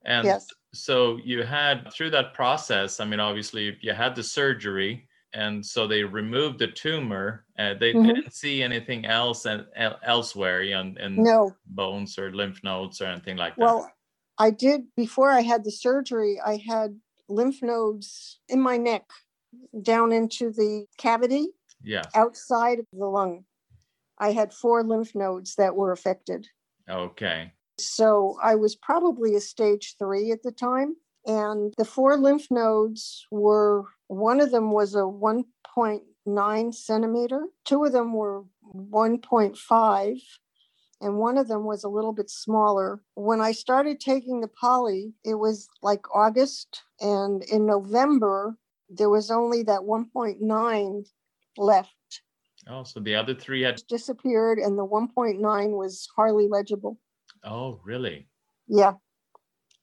And 0.03 0.25
yes. 0.25 0.48
so 0.74 1.19
you 1.24 1.43
had 1.43 1.93
through 1.93 2.10
that 2.10 2.33
process, 2.33 3.00
I 3.00 3.05
mean, 3.05 3.21
obviously 3.21 3.77
you 3.81 3.93
had 3.93 4.13
the 4.13 4.24
surgery 4.24 5.07
and 5.33 5.65
so 5.65 5.88
they 5.88 6.03
removed 6.03 6.59
the 6.59 6.67
tumor. 6.67 7.45
Uh, 7.57 7.73
they 7.73 7.93
mm-hmm. 7.93 8.07
didn't 8.07 8.33
see 8.33 8.61
anything 8.61 9.05
else 9.05 9.45
and 9.45 9.65
elsewhere, 10.03 10.61
you 10.61 10.73
know, 10.73 10.93
in 11.00 11.23
no. 11.23 11.55
bones 11.67 12.17
or 12.17 12.31
lymph 12.31 12.63
nodes 12.63 13.01
or 13.01 13.05
anything 13.05 13.38
like 13.38 13.55
that. 13.55 13.61
Well, 13.61 13.91
I 14.38 14.50
did 14.50 14.83
before 14.95 15.29
I 15.29 15.41
had 15.41 15.63
the 15.63 15.71
surgery. 15.71 16.39
I 16.43 16.61
had 16.67 17.00
lymph 17.29 17.61
nodes 17.61 18.39
in 18.50 18.61
my 18.61 18.77
neck, 18.77 19.05
down 19.81 20.11
into 20.11 20.51
the 20.51 20.85
cavity, 20.97 21.47
yeah, 21.83 22.03
outside 22.15 22.79
of 22.79 22.85
the 22.93 23.05
lung. 23.05 23.45
I 24.17 24.33
had 24.33 24.53
four 24.53 24.83
lymph 24.83 25.15
nodes 25.15 25.55
that 25.55 25.75
were 25.75 25.91
affected. 25.91 26.47
Okay. 26.89 27.51
So 27.79 28.38
I 28.43 28.55
was 28.55 28.75
probably 28.75 29.35
a 29.35 29.41
stage 29.41 29.95
three 29.97 30.31
at 30.31 30.43
the 30.43 30.51
time. 30.51 30.95
And 31.25 31.73
the 31.77 31.85
four 31.85 32.17
lymph 32.17 32.49
nodes 32.49 33.27
were 33.29 33.85
one 34.07 34.41
of 34.41 34.51
them 34.51 34.71
was 34.71 34.95
a 34.95 34.99
1.9 34.99 36.73
centimeter, 36.73 37.47
two 37.63 37.83
of 37.83 37.91
them 37.91 38.13
were 38.13 38.43
1.5, 38.75 40.21
and 40.99 41.17
one 41.17 41.37
of 41.37 41.47
them 41.47 41.65
was 41.65 41.83
a 41.83 41.89
little 41.89 42.13
bit 42.13 42.29
smaller. 42.29 43.01
When 43.15 43.39
I 43.41 43.51
started 43.51 43.99
taking 43.99 44.41
the 44.41 44.47
poly, 44.47 45.13
it 45.23 45.35
was 45.35 45.67
like 45.81 46.13
August, 46.13 46.83
and 46.99 47.43
in 47.43 47.65
November, 47.65 48.57
there 48.89 49.09
was 49.09 49.31
only 49.31 49.63
that 49.63 49.81
1.9 49.81 51.05
left. 51.57 52.21
Oh, 52.67 52.83
so 52.83 52.99
the 52.99 53.15
other 53.15 53.33
three 53.33 53.61
had 53.61 53.81
disappeared, 53.87 54.59
and 54.59 54.77
the 54.77 54.85
1.9 54.85 55.77
was 55.77 56.07
hardly 56.15 56.47
legible. 56.47 56.99
Oh, 57.43 57.79
really? 57.83 58.27
Yeah. 58.67 58.93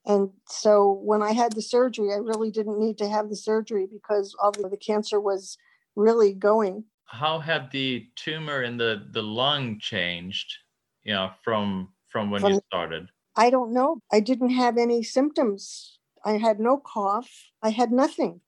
And 0.08 0.30
so 0.48 1.00
when 1.04 1.22
I 1.22 1.32
had 1.32 1.52
the 1.52 1.62
surgery, 1.62 2.12
I 2.12 2.16
really 2.16 2.50
didn't 2.50 2.80
need 2.80 2.96
to 2.98 3.08
have 3.08 3.28
the 3.28 3.36
surgery 3.36 3.86
because 3.86 4.34
all 4.42 4.50
the 4.50 4.76
cancer 4.78 5.20
was 5.20 5.58
really 5.96 6.32
going. 6.32 6.84
How 7.04 7.38
had 7.38 7.70
the 7.70 8.08
tumor 8.16 8.62
in 8.62 8.78
the, 8.78 9.06
the 9.10 9.22
lung 9.22 9.78
changed, 9.78 10.56
you 11.04 11.12
know, 11.12 11.30
from 11.44 11.90
from 12.08 12.30
when 12.30 12.40
from, 12.40 12.54
you 12.54 12.60
started? 12.68 13.08
I 13.36 13.50
don't 13.50 13.72
know. 13.72 14.00
I 14.10 14.20
didn't 14.20 14.50
have 14.50 14.78
any 14.78 15.02
symptoms. 15.02 15.98
I 16.24 16.38
had 16.38 16.58
no 16.58 16.78
cough. 16.78 17.30
I 17.62 17.70
had 17.70 17.92
nothing. 17.92 18.40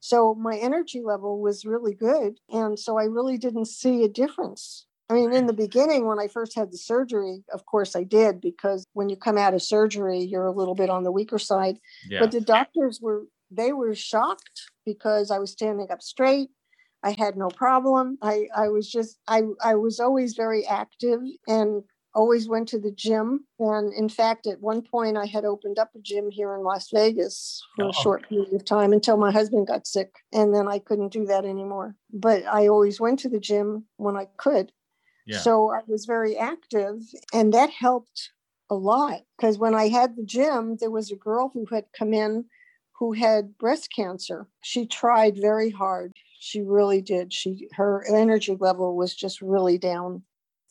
So 0.00 0.34
my 0.34 0.56
energy 0.56 1.00
level 1.02 1.40
was 1.40 1.64
really 1.64 1.94
good. 1.94 2.38
And 2.50 2.78
so 2.78 2.98
I 2.98 3.04
really 3.04 3.38
didn't 3.38 3.64
see 3.64 4.04
a 4.04 4.08
difference. 4.08 4.86
I 5.10 5.14
mean, 5.14 5.32
in 5.32 5.46
the 5.46 5.54
beginning, 5.54 6.06
when 6.06 6.18
I 6.18 6.28
first 6.28 6.54
had 6.54 6.70
the 6.70 6.76
surgery, 6.76 7.42
of 7.52 7.64
course 7.64 7.96
I 7.96 8.04
did, 8.04 8.40
because 8.40 8.84
when 8.92 9.08
you 9.08 9.16
come 9.16 9.38
out 9.38 9.54
of 9.54 9.62
surgery, 9.62 10.20
you're 10.20 10.46
a 10.46 10.52
little 10.52 10.74
bit 10.74 10.90
on 10.90 11.02
the 11.02 11.12
weaker 11.12 11.38
side. 11.38 11.78
Yeah. 12.10 12.20
But 12.20 12.32
the 12.32 12.42
doctors 12.42 13.00
were, 13.00 13.24
they 13.50 13.72
were 13.72 13.94
shocked 13.94 14.70
because 14.84 15.30
I 15.30 15.38
was 15.38 15.50
standing 15.52 15.90
up 15.90 16.02
straight. 16.02 16.50
I 17.02 17.12
had 17.12 17.36
no 17.36 17.48
problem. 17.48 18.18
I, 18.20 18.48
I 18.54 18.68
was 18.68 18.90
just, 18.90 19.18
I, 19.28 19.42
I 19.62 19.76
was 19.76 19.98
always 19.98 20.34
very 20.34 20.66
active 20.66 21.20
and 21.46 21.84
always 22.14 22.48
went 22.48 22.68
to 22.68 22.78
the 22.78 22.90
gym. 22.90 23.46
And 23.60 23.92
in 23.94 24.08
fact, 24.08 24.46
at 24.46 24.60
one 24.60 24.82
point, 24.82 25.16
I 25.16 25.24
had 25.26 25.44
opened 25.44 25.78
up 25.78 25.90
a 25.94 26.00
gym 26.00 26.28
here 26.30 26.54
in 26.54 26.64
Las 26.64 26.88
Vegas 26.92 27.62
for 27.76 27.84
Oh. 27.86 27.90
a 27.90 27.92
short 27.94 28.28
period 28.28 28.52
of 28.52 28.64
time 28.64 28.92
until 28.92 29.16
my 29.16 29.30
husband 29.30 29.68
got 29.68 29.86
sick. 29.86 30.10
And 30.32 30.52
then 30.54 30.68
I 30.68 30.80
couldn't 30.80 31.12
do 31.12 31.24
that 31.26 31.44
anymore. 31.44 31.94
But 32.12 32.44
I 32.46 32.66
always 32.66 33.00
went 33.00 33.20
to 33.20 33.28
the 33.28 33.40
gym 33.40 33.86
when 33.96 34.16
I 34.16 34.26
could. 34.36 34.72
Yeah. 35.28 35.38
So 35.38 35.70
I 35.70 35.80
was 35.86 36.06
very 36.06 36.36
active, 36.36 37.02
and 37.32 37.52
that 37.54 37.70
helped 37.70 38.32
a 38.70 38.74
lot 38.74 39.20
because 39.36 39.58
when 39.58 39.74
I 39.74 39.88
had 39.88 40.16
the 40.16 40.24
gym, 40.24 40.76
there 40.80 40.90
was 40.90 41.10
a 41.10 41.16
girl 41.16 41.50
who 41.52 41.66
had 41.70 41.84
come 41.96 42.12
in 42.12 42.46
who 42.98 43.12
had 43.12 43.56
breast 43.58 43.90
cancer. 43.94 44.48
She 44.62 44.84
tried 44.86 45.36
very 45.40 45.70
hard. 45.70 46.14
She 46.40 46.60
really 46.62 47.00
did. 47.00 47.32
She 47.32 47.68
her 47.74 48.04
energy 48.08 48.56
level 48.58 48.96
was 48.96 49.14
just 49.14 49.40
really 49.40 49.78
down. 49.78 50.22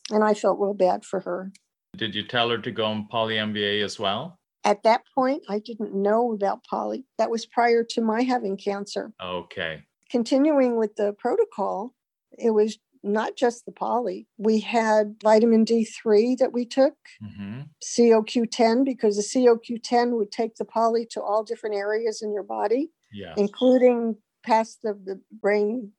And 0.09 0.23
I 0.23 0.33
felt 0.33 0.59
real 0.59 0.73
bad 0.73 1.05
for 1.05 1.21
her. 1.21 1.51
Did 1.95 2.15
you 2.15 2.23
tell 2.23 2.49
her 2.49 2.57
to 2.57 2.71
go 2.71 2.85
on 2.85 3.07
poly 3.07 3.35
MVA 3.35 3.83
as 3.83 3.99
well? 3.99 4.39
At 4.63 4.83
that 4.83 5.01
point, 5.15 5.43
I 5.49 5.59
didn't 5.59 5.93
know 5.93 6.33
about 6.33 6.65
poly. 6.65 7.05
That 7.17 7.29
was 7.29 7.45
prior 7.45 7.83
to 7.91 8.01
my 8.01 8.23
having 8.23 8.57
cancer. 8.57 9.13
Okay. 9.23 9.83
Continuing 10.09 10.77
with 10.77 10.95
the 10.95 11.13
protocol, 11.13 11.93
it 12.37 12.51
was 12.51 12.77
not 13.03 13.35
just 13.35 13.65
the 13.65 13.71
poly. 13.71 14.27
We 14.37 14.59
had 14.59 15.15
vitamin 15.21 15.65
D3 15.65 16.37
that 16.37 16.53
we 16.53 16.65
took, 16.65 16.95
hmm 17.21 17.61
COQ10, 17.83 18.83
because 18.85 19.15
the 19.17 19.21
COQ10 19.39 20.11
would 20.17 20.31
take 20.31 20.55
the 20.55 20.65
poly 20.65 21.05
to 21.11 21.21
all 21.21 21.43
different 21.43 21.75
areas 21.75 22.21
in 22.21 22.33
your 22.33 22.43
body, 22.43 22.89
Yes. 23.11 23.37
including 23.37 24.17
past 24.43 24.79
the, 24.81 24.93
the 25.05 25.21
brain 25.41 25.91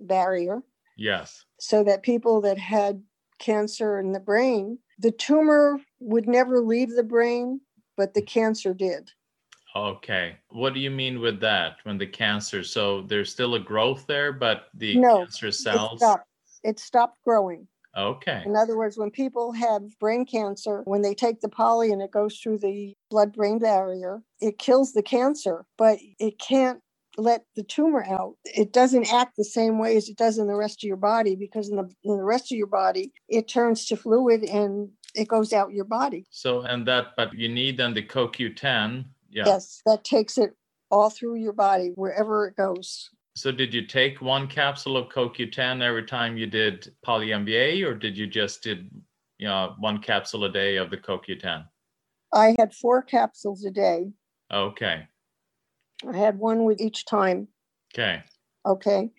barrier, 0.00 0.62
yes. 0.96 1.44
so 1.60 1.84
that 1.84 2.02
people 2.02 2.40
that 2.40 2.58
had 2.58 3.02
cancer 3.38 3.98
in 3.98 4.12
the 4.12 4.20
brain, 4.20 4.78
the 4.98 5.12
tumor 5.12 5.78
would 6.00 6.26
never 6.28 6.60
leave 6.60 6.90
the 6.90 7.02
brain, 7.04 7.60
but 7.96 8.14
the 8.14 8.22
cancer 8.22 8.74
did. 8.74 9.10
Okay. 9.76 10.36
What 10.48 10.74
do 10.74 10.80
you 10.80 10.90
mean 10.90 11.20
with 11.20 11.38
that? 11.40 11.76
When 11.84 11.96
the 11.96 12.06
cancer, 12.06 12.64
so 12.64 13.02
there's 13.02 13.30
still 13.30 13.54
a 13.54 13.60
growth 13.60 14.04
there, 14.08 14.32
but 14.32 14.66
the 14.74 14.96
No, 14.96 15.18
cancer 15.18 15.48
It 15.48 15.54
cells. 15.54 16.00
stopped. 16.00 16.26
It 16.62 16.78
stopped 16.78 17.22
growing. 17.24 17.68
Okay. 17.96 18.42
In 18.46 18.54
other 18.54 18.76
words, 18.76 18.96
when 18.96 19.10
people 19.10 19.52
have 19.52 19.82
brain 19.98 20.24
cancer, 20.24 20.82
when 20.84 21.02
they 21.02 21.14
take 21.14 21.40
the 21.40 21.48
poly 21.48 21.90
and 21.90 22.00
it 22.00 22.12
goes 22.12 22.38
through 22.38 22.58
the 22.58 22.94
blood 23.10 23.32
brain 23.32 23.58
barrier, 23.58 24.22
it 24.40 24.58
kills 24.58 24.92
the 24.92 25.02
cancer, 25.02 25.66
but 25.76 25.98
it 26.18 26.38
can't 26.38 26.80
let 27.16 27.44
the 27.56 27.64
tumor 27.64 28.04
out. 28.08 28.36
It 28.44 28.72
doesn't 28.72 29.12
act 29.12 29.36
the 29.36 29.44
same 29.44 29.78
way 29.78 29.96
as 29.96 30.08
it 30.08 30.16
does 30.16 30.38
in 30.38 30.46
the 30.46 30.54
rest 30.54 30.84
of 30.84 30.88
your 30.88 30.96
body 30.96 31.34
because 31.34 31.68
in 31.68 31.76
the, 31.76 31.90
in 32.04 32.16
the 32.16 32.22
rest 32.22 32.52
of 32.52 32.58
your 32.58 32.68
body, 32.68 33.12
it 33.28 33.48
turns 33.48 33.86
to 33.86 33.96
fluid 33.96 34.44
and 34.44 34.90
it 35.14 35.26
goes 35.26 35.52
out 35.52 35.72
your 35.72 35.84
body. 35.84 36.26
So, 36.30 36.62
and 36.62 36.86
that, 36.86 37.08
but 37.16 37.34
you 37.34 37.48
need 37.48 37.76
then 37.76 37.94
the 37.94 38.02
CoQ10. 38.02 39.04
Yeah. 39.30 39.44
Yes, 39.46 39.82
that 39.86 40.04
takes 40.04 40.38
it 40.38 40.54
all 40.90 41.10
through 41.10 41.36
your 41.36 41.52
body, 41.52 41.92
wherever 41.94 42.46
it 42.46 42.56
goes. 42.56 43.10
So, 43.36 43.52
did 43.52 43.72
you 43.72 43.86
take 43.86 44.20
one 44.20 44.48
capsule 44.48 44.96
of 44.96 45.08
CoQ10 45.08 45.82
every 45.82 46.04
time 46.04 46.36
you 46.36 46.46
did 46.46 46.94
poly 47.02 47.28
MVA, 47.28 47.84
or 47.86 47.94
did 47.94 48.18
you 48.18 48.26
just 48.26 48.62
did, 48.62 48.90
you 49.38 49.46
know, 49.46 49.74
one 49.78 50.02
capsule 50.02 50.44
a 50.44 50.52
day 50.52 50.76
of 50.76 50.90
the 50.90 50.96
CoQ10? 50.96 51.66
I 52.32 52.54
had 52.58 52.74
four 52.74 53.02
capsules 53.02 53.64
a 53.64 53.70
day. 53.70 54.12
Okay. 54.52 55.06
I 56.06 56.16
had 56.16 56.38
one 56.38 56.64
with 56.64 56.80
each 56.80 57.06
time. 57.06 57.48
Okay. 57.94 58.22
Okay. 58.66 59.10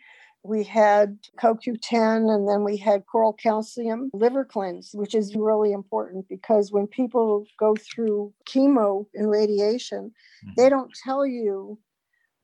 We 0.44 0.64
had 0.64 1.20
CoQ10 1.38 2.34
and 2.34 2.50
then 2.50 2.64
we 2.64 2.78
had 2.78 3.06
coral 3.06 3.34
calcium 3.34 4.10
liver 4.14 4.44
cleanse, 4.44 4.92
which 4.94 5.14
is 5.14 5.36
really 5.36 5.72
important 5.72 6.28
because 6.28 6.72
when 6.72 6.88
people 6.88 7.46
go 7.60 7.76
through 7.76 8.34
chemo 8.50 9.06
and 9.14 9.30
radiation, 9.30 10.12
they 10.58 10.64
Mhm. 10.64 10.70
don't 10.72 10.94
tell 11.04 11.26
you 11.26 11.80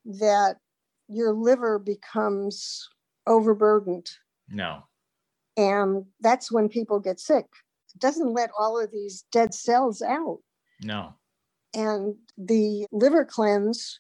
that 0.06 0.58
your 1.08 1.34
liver 1.34 1.80
becomes 1.80 2.88
overburdened. 3.26 4.10
No. 4.50 4.84
And 5.56 6.06
that's 6.22 6.52
when 6.52 6.70
people 6.70 7.00
get 7.00 7.20
sick. 7.20 7.46
It 7.96 8.00
doesn't 8.00 8.34
let 8.34 8.52
all 8.58 8.80
of 8.80 8.92
these 8.92 9.26
dead 9.32 9.54
cells 9.54 10.02
out. 10.02 10.40
No. 10.84 11.14
And 11.74 12.16
the 12.38 12.86
liver 12.92 13.26
cleanse 13.26 14.00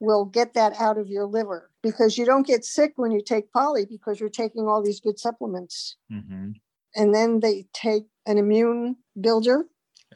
will 0.00 0.24
get 0.24 0.54
that 0.54 0.80
out 0.80 0.98
of 0.98 1.08
your 1.08 1.24
liver 1.24 1.70
because 1.82 2.16
you 2.18 2.24
don't 2.24 2.46
get 2.46 2.64
sick 2.64 2.92
when 2.96 3.10
you 3.10 3.20
take 3.22 3.52
poly 3.52 3.84
because 3.84 4.20
you're 4.20 4.28
taking 4.28 4.66
all 4.68 4.82
these 4.82 5.00
good 5.00 5.18
supplements. 5.18 5.96
hmm 6.10 6.50
And 6.94 7.14
then 7.14 7.40
they 7.40 7.66
take 7.72 8.04
an 8.26 8.38
immune 8.38 8.96
builder. 9.20 9.64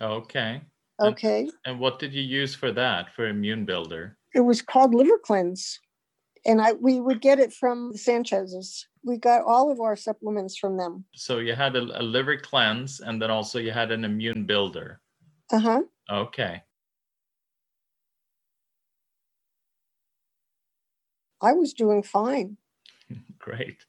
Okay. 0.01 0.61
And- 0.99 1.13
Okay. 1.15 1.49
And 1.65 1.81
what 1.81 1.99
did 1.99 2.13
you 2.15 2.23
use 2.23 2.55
for 2.55 2.71
that 2.73 3.13
for 3.15 3.27
immune 3.27 3.65
builder? 3.65 4.17
It 4.35 4.41
was 4.41 4.63
called 4.63 4.95
liver 4.95 5.19
cleanse. 5.25 5.81
And 6.45 6.61
I 6.61 6.73
we 6.73 7.01
would 7.01 7.21
get 7.21 7.39
it 7.39 7.53
from 7.53 7.93
the 7.93 7.99
Sanchez's. 7.99 8.89
We 9.05 9.17
got 9.19 9.43
all 9.43 9.71
of 9.71 9.81
our 9.81 9.97
supplements 9.97 10.57
from 10.57 10.77
them. 10.77 11.05
So 11.15 11.39
you 11.39 11.55
had 11.55 11.77
a, 11.77 11.83
a 12.01 12.03
liver 12.03 12.37
cleanse, 12.37 13.01
and 13.01 13.21
then 13.23 13.31
also 13.31 13.59
you 13.59 13.73
had 13.73 13.93
an 13.93 14.05
immune 14.05 14.45
builder. 14.45 15.01
Uh-huh. 15.53 15.83
Okay. 16.11 16.63
I 21.41 21.53
was 21.53 21.73
doing 21.75 22.03
fine. 22.03 22.57
Great. 23.39 23.85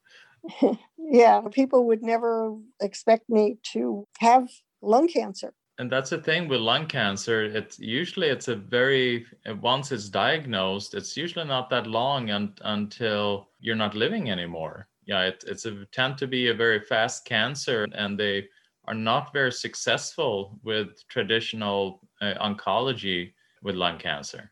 yeah. 0.98 1.42
People 1.52 1.88
would 1.88 2.04
never 2.04 2.56
expect 2.82 3.30
me 3.30 3.58
to 3.74 4.08
have 4.20 4.50
lung 4.82 5.08
cancer. 5.08 5.54
And 5.80 5.92
that's 5.92 6.12
the 6.12 6.18
thing 6.18 6.48
with 6.48 6.60
lung 6.60 6.86
cancer 6.86 7.44
it's 7.44 7.80
usually 7.80 8.28
it's 8.28 8.48
a 8.48 8.56
very 8.56 9.26
uh, 9.50 9.56
once 9.56 9.92
it's 9.92 10.10
diagnosed 10.10 10.94
it's 10.94 11.18
usually 11.18 11.46
not 11.46 11.70
that 11.70 11.88
long 11.88 12.30
un, 12.32 12.54
until 12.62 13.50
you're 13.60 13.76
not 13.76 13.96
living 13.96 14.30
anymore 14.30 14.88
yeah 15.06 15.22
it, 15.22 15.44
it's 15.48 15.66
a 15.66 15.86
tend 15.92 16.18
to 16.18 16.28
be 16.28 16.50
a 16.50 16.54
very 16.54 16.80
fast 16.80 17.26
cancer 17.26 17.88
and 17.94 18.20
they 18.20 18.48
are 18.86 18.94
not 18.94 19.34
very 19.34 19.52
successful 19.52 20.60
with 20.64 21.08
traditional 21.08 22.02
uh, 22.22 22.34
oncology 22.42 23.34
with 23.64 23.76
lung 23.76 23.98
cancer 23.98 24.52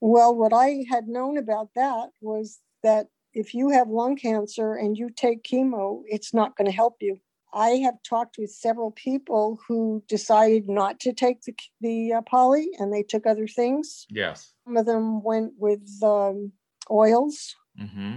Well, 0.00 0.34
what 0.34 0.52
I 0.52 0.84
had 0.90 1.08
known 1.08 1.36
about 1.36 1.68
that 1.74 2.10
was 2.20 2.58
that 2.82 3.08
if 3.34 3.54
you 3.54 3.70
have 3.70 3.88
lung 3.88 4.16
cancer 4.16 4.74
and 4.74 4.96
you 4.96 5.10
take 5.10 5.42
chemo, 5.44 6.02
it's 6.06 6.32
not 6.32 6.56
going 6.56 6.66
to 6.66 6.76
help 6.76 6.96
you. 7.00 7.20
I 7.52 7.70
have 7.84 8.02
talked 8.02 8.36
with 8.38 8.50
several 8.50 8.90
people 8.92 9.58
who 9.66 10.02
decided 10.08 10.68
not 10.68 11.00
to 11.00 11.12
take 11.12 11.42
the, 11.42 11.54
the 11.80 12.12
uh, 12.14 12.22
poly 12.22 12.70
and 12.78 12.92
they 12.92 13.02
took 13.02 13.26
other 13.26 13.46
things. 13.46 14.06
yes 14.08 14.52
Some 14.64 14.76
of 14.76 14.86
them 14.86 15.22
went 15.22 15.52
with 15.58 15.88
um, 16.02 16.52
oils 16.90 17.54
hmm 17.78 18.16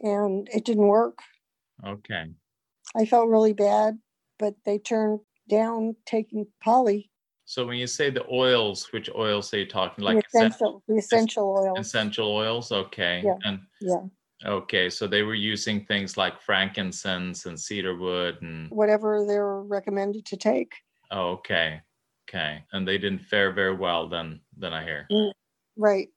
and 0.00 0.48
it 0.52 0.64
didn't 0.64 0.86
work. 0.88 1.18
okay 1.86 2.26
I 2.96 3.04
felt 3.06 3.28
really 3.28 3.52
bad, 3.54 3.98
but 4.38 4.54
they 4.64 4.78
turned 4.78 5.20
down 5.48 5.96
taking 6.06 6.46
poly, 6.62 7.10
so 7.44 7.66
when 7.66 7.76
you 7.78 7.86
say 7.86 8.10
the 8.10 8.24
oils 8.30 8.92
which 8.92 9.10
oils 9.14 9.52
are 9.52 9.58
you 9.58 9.66
talking 9.66 10.04
the 10.04 10.14
like 10.14 10.26
essential, 10.26 10.82
the 10.88 10.96
essential 10.96 11.56
oils. 11.58 11.78
essential 11.86 12.28
oils 12.28 12.72
okay 12.72 13.22
Yeah. 13.24 13.34
and 13.44 13.60
Yeah, 13.80 14.02
Okay, 14.44 14.90
so 14.90 15.06
they 15.06 15.22
were 15.22 15.34
using 15.34 15.84
things 15.84 16.16
like 16.16 16.40
frankincense 16.40 17.46
and 17.46 17.58
cedarwood 17.58 18.42
and 18.42 18.70
whatever 18.70 19.24
they're 19.26 19.60
recommended 19.60 20.26
to 20.26 20.36
take. 20.36 20.72
oh, 21.10 21.32
okay, 21.32 21.80
okay, 22.28 22.64
and 22.72 22.86
they 22.86 22.98
didn't 22.98 23.26
fare 23.26 23.52
very 23.52 23.74
well. 23.74 24.08
Then, 24.08 24.40
then 24.56 24.72
I 24.72 24.82
hear. 24.84 25.06
Mm, 25.10 25.32
right. 25.76 26.08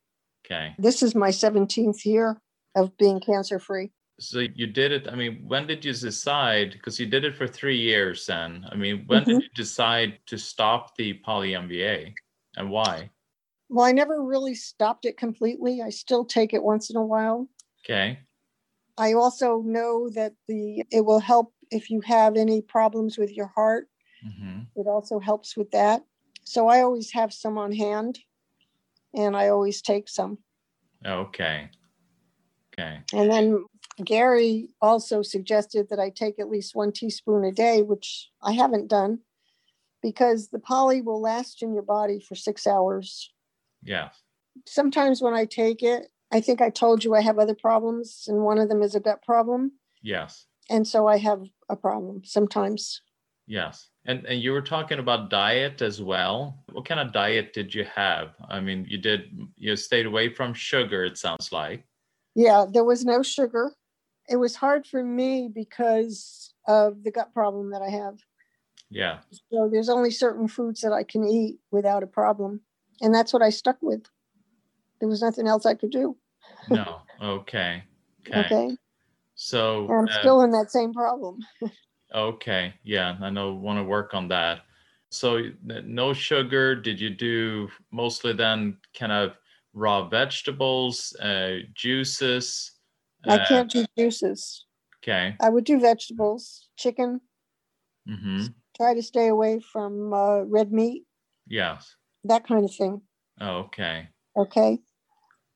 Okay, 0.46 0.76
This 0.78 1.04
is 1.04 1.16
my 1.16 1.30
17th 1.30 2.06
year 2.06 2.40
of 2.76 2.96
being 2.98 3.20
cancer 3.20 3.60
free. 3.60 3.92
so 4.20 4.40
you 4.40 4.68
did 4.68 4.92
it. 4.92 5.08
I 5.08 5.16
mean, 5.16 5.44
when 5.48 5.68
did 5.68 5.84
you 5.84 5.94
decide? 5.94 6.72
Because 6.72 7.00
you 7.00 7.06
did 7.06 7.26
it 7.26 7.36
for 7.36 7.48
three 7.48 7.78
years. 7.78 8.26
Then, 8.26 8.66
I 8.72 8.76
mean, 8.76 9.04
when 9.08 9.24
did 9.24 9.36
mm-hmm. 9.36 9.42
you 9.42 9.50
decide 9.56 10.20
to 10.28 10.38
stop 10.38 10.96
the 10.96 11.14
poly 11.14 11.52
MVA, 11.52 12.14
and 12.58 12.70
why? 12.70 13.10
Well, 13.70 13.86
I 13.86 13.92
never 13.92 14.24
really 14.24 14.56
stopped 14.56 15.06
it 15.06 15.18
completely. 15.18 15.82
I 15.82 15.90
still 15.90 16.26
take 16.26 16.54
it 16.54 16.64
once 16.64 16.90
in 16.90 16.98
a 16.98 17.06
while. 17.06 17.48
Okay, 17.86 18.20
I 18.98 19.14
also 19.14 19.62
know 19.62 20.10
that 20.10 20.34
the 20.48 20.84
it 20.92 21.06
will 21.06 21.20
help 21.20 21.54
if 21.72 21.90
you 21.90 22.02
have 22.02 22.36
any 22.36 22.62
problems 22.62 23.18
with 23.18 23.32
your 23.32 23.48
heart. 23.48 23.88
hmm 24.24 24.62
It 24.76 24.88
also 24.88 25.20
helps 25.20 25.56
with 25.56 25.72
that. 25.72 26.04
So 26.44 26.68
I 26.68 26.82
always 26.82 27.12
have 27.12 27.32
some 27.34 27.58
on 27.58 27.72
hand 27.72 28.20
and 29.14 29.36
I 29.38 29.50
always 29.50 29.82
take 29.82 30.10
some. 30.10 30.40
okay, 31.06 31.70
okay, 32.74 33.00
And 33.14 33.32
then 33.32 33.66
Gary 34.04 34.70
also 34.82 35.22
suggested 35.22 35.90
that 35.90 36.00
I 36.00 36.10
take 36.10 36.40
at 36.40 36.50
least 36.50 36.76
one 36.76 36.92
teaspoon 36.92 37.46
a 37.46 37.52
day, 37.52 37.82
which 37.82 38.30
I 38.42 38.52
haven't 38.54 38.88
done 38.88 39.20
because 40.02 40.50
the 40.50 40.60
poly 40.60 41.02
will 41.02 41.22
last 41.22 41.64
in 41.64 41.74
your 41.74 41.84
body 41.84 42.20
for 42.20 42.36
six 42.36 42.68
hours. 42.68 43.32
yeah, 43.84 44.10
Sometimes 44.66 45.22
when 45.22 45.34
I 45.34 45.46
take 45.46 45.82
it, 45.84 46.10
I 46.36 46.42
think 46.42 46.60
I 46.62 46.70
told 46.70 47.04
you 47.06 47.16
I 47.16 47.22
have 47.22 47.40
other 47.40 47.56
problems, 47.56 48.26
and 48.28 48.44
one 48.44 48.58
of 48.60 48.68
them 48.68 48.82
is 48.84 48.94
a 48.94 49.00
gut 49.00 49.24
problem. 49.24 49.72
yes, 50.02 50.48
And 50.70 50.86
so 50.86 51.08
I 51.08 51.18
have 51.18 51.42
a 51.70 51.76
problem 51.78 52.24
sometimes. 52.26 53.02
yes. 53.48 53.90
And 54.08 54.26
and 54.26 54.40
you 54.44 54.52
were 54.52 54.62
talking 54.76 55.00
about 55.00 55.30
diet 55.30 55.82
as 55.82 56.02
well. 56.02 56.38
What 56.74 56.86
kind 56.86 57.00
of 57.00 57.14
diet 57.14 57.54
did 57.54 57.74
you 57.74 57.86
have? 57.86 58.28
I 58.56 58.60
mean, 58.60 58.86
you 58.88 58.98
did 58.98 59.22
you 59.56 59.76
stayed 59.76 60.06
away 60.06 60.26
from 60.38 60.54
sugar. 60.54 61.06
It 61.06 61.18
sounds 61.18 61.52
like. 61.52 61.82
Yeah, 62.36 62.66
there 62.74 62.84
was 62.84 63.06
no 63.06 63.24
sugar. 63.24 63.66
It 64.28 64.36
was 64.36 64.56
hard 64.56 64.86
for 64.86 65.02
me 65.04 65.50
because 65.62 66.54
of 66.68 67.04
the 67.04 67.12
gut 67.12 67.34
problem 67.34 67.72
that 67.72 67.82
I 67.82 67.90
have. 68.02 68.18
Yeah. 68.90 69.20
So 69.52 69.70
there's 69.72 69.90
only 69.90 70.12
certain 70.12 70.48
foods 70.48 70.82
that 70.82 70.94
I 70.94 71.04
can 71.04 71.24
eat 71.24 71.56
without 71.72 72.04
a 72.04 72.08
problem, 72.20 72.62
and 73.02 73.14
that's 73.16 73.34
what 73.34 73.42
I 73.48 73.52
stuck 73.52 73.78
with. 73.82 74.04
There 75.00 75.10
was 75.10 75.22
nothing 75.22 75.48
else 75.48 75.66
I 75.66 75.76
could 75.76 75.92
do. 75.92 76.18
No. 76.68 77.02
Okay. 77.22 77.84
Okay. 78.28 78.52
Okay. 78.52 78.78
So 79.36 79.88
And 79.88 79.98
I'm 79.98 80.08
uh, 80.08 80.12
still 80.12 80.42
in 80.42 80.52
that 80.52 80.72
same 80.72 80.94
problem. 80.94 81.40
Okay, 82.14 82.74
yeah, 82.84 83.18
I 83.22 83.30
know 83.30 83.54
want 83.54 83.78
to 83.80 83.84
work 83.84 84.14
on 84.14 84.28
that. 84.30 84.62
So 85.10 85.50
no 85.64 86.14
sugar. 86.14 86.76
Did 86.76 87.00
you 87.00 87.10
do 87.10 87.70
mostly 87.92 88.34
then 88.34 88.78
kind 88.98 89.12
of 89.12 89.38
raw 89.74 90.08
vegetables, 90.08 91.16
uh, 91.20 91.60
juices? 91.74 92.72
I 93.28 93.38
Uh, 93.38 93.46
can't 93.46 93.70
do 93.70 93.86
juices. 93.98 94.66
Okay. 95.04 95.38
I 95.40 95.50
would 95.50 95.66
do 95.66 95.80
vegetables, 95.80 96.70
chicken, 96.78 97.22
Mm-hmm. 98.08 98.56
try 98.76 98.94
to 98.94 99.02
stay 99.02 99.28
away 99.28 99.60
from 99.60 100.14
uh, 100.14 100.42
red 100.42 100.72
meat, 100.72 101.06
Yes. 101.48 101.96
that 102.26 102.46
kind 102.46 102.66
of 102.66 102.74
thing. 102.76 103.02
Oh, 103.40 103.60
okay. 103.68 104.10
Okay. 104.36 104.80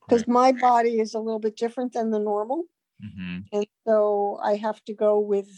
Because 0.10 0.28
my 0.28 0.52
body 0.52 1.00
is 1.00 1.14
a 1.14 1.20
little 1.20 1.40
bit 1.40 1.56
different 1.56 1.94
than 1.94 2.10
the 2.12 2.20
normal. 2.20 2.64
Mm-hmm. 3.04 3.38
And 3.54 3.68
so 3.88 4.40
I 4.44 4.56
have 4.56 4.84
to 4.86 4.94
go 4.94 5.20
with 5.20 5.50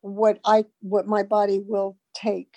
what 0.00 0.38
I 0.44 0.64
what 0.80 1.06
my 1.06 1.22
body 1.22 1.60
will 1.64 1.96
take 2.14 2.52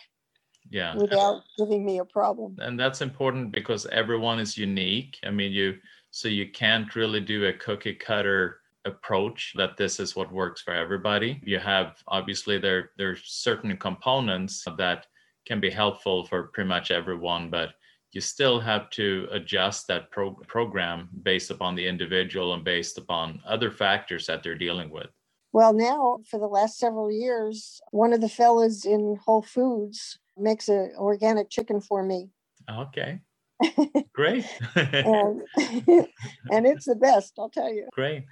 Yeah. 0.70 0.96
without 0.96 1.44
giving 1.58 1.86
me 1.86 2.00
a 2.00 2.06
problem. 2.06 2.58
and 2.60 2.80
that's 2.80 3.02
important 3.02 3.52
because 3.52 3.86
everyone 3.88 4.40
is 4.40 4.58
unique. 4.58 5.18
I 5.24 5.32
mean, 5.32 5.52
you 5.52 5.78
so 6.12 6.28
you 6.28 6.50
can't 6.52 6.96
really 6.96 7.22
do 7.22 7.46
a 7.46 7.54
cookie 7.54 7.94
cutter 7.96 8.60
approach 8.86 9.54
that 9.56 9.78
this 9.78 10.00
is 10.00 10.16
what 10.16 10.32
works 10.32 10.62
for 10.62 10.74
everybody. 10.74 11.40
You 11.44 11.60
have 11.60 12.02
obviously 12.08 12.58
there 12.58 12.92
there's 12.98 13.22
certain 13.26 13.78
components 13.78 14.66
that 14.78 15.06
can 15.46 15.60
be 15.60 15.70
helpful 15.70 16.26
for 16.26 16.40
pretty 16.54 16.68
much 16.68 16.92
everyone, 16.92 17.50
but 17.50 17.70
you 18.12 18.22
still 18.22 18.60
have 18.60 18.90
to 18.92 19.28
adjust 19.32 19.88
that 19.88 20.10
pro- 20.12 20.40
program 20.48 21.10
based 21.24 21.52
upon 21.52 21.76
the 21.76 21.86
individual 21.86 22.54
and 22.54 22.64
based 22.64 22.98
upon 22.98 23.42
other 23.46 23.72
factors 23.72 24.26
that 24.28 24.44
they're 24.44 24.56
dealing 24.56 24.90
with. 24.90 25.08
Well, 25.54 25.74
now 25.74 26.20
for 26.30 26.40
the 26.40 26.48
last 26.48 26.78
several 26.78 27.12
years, 27.12 27.82
one 27.92 28.14
of 28.14 28.22
the 28.22 28.30
fellas 28.30 28.86
in 28.86 29.18
Whole 29.26 29.42
Foods 29.42 30.20
makes 30.38 30.70
an 30.70 30.94
organic 30.98 31.50
chicken 31.50 31.82
for 31.82 32.04
me. 32.04 32.30
Okay. 32.70 33.22
Great. 34.14 34.46
And, 34.76 35.42
and 35.58 36.66
it's 36.68 36.86
the 36.86 36.96
best, 36.96 37.34
I'll 37.40 37.50
tell 37.50 37.74
you. 37.74 37.88
Great. 37.94 38.26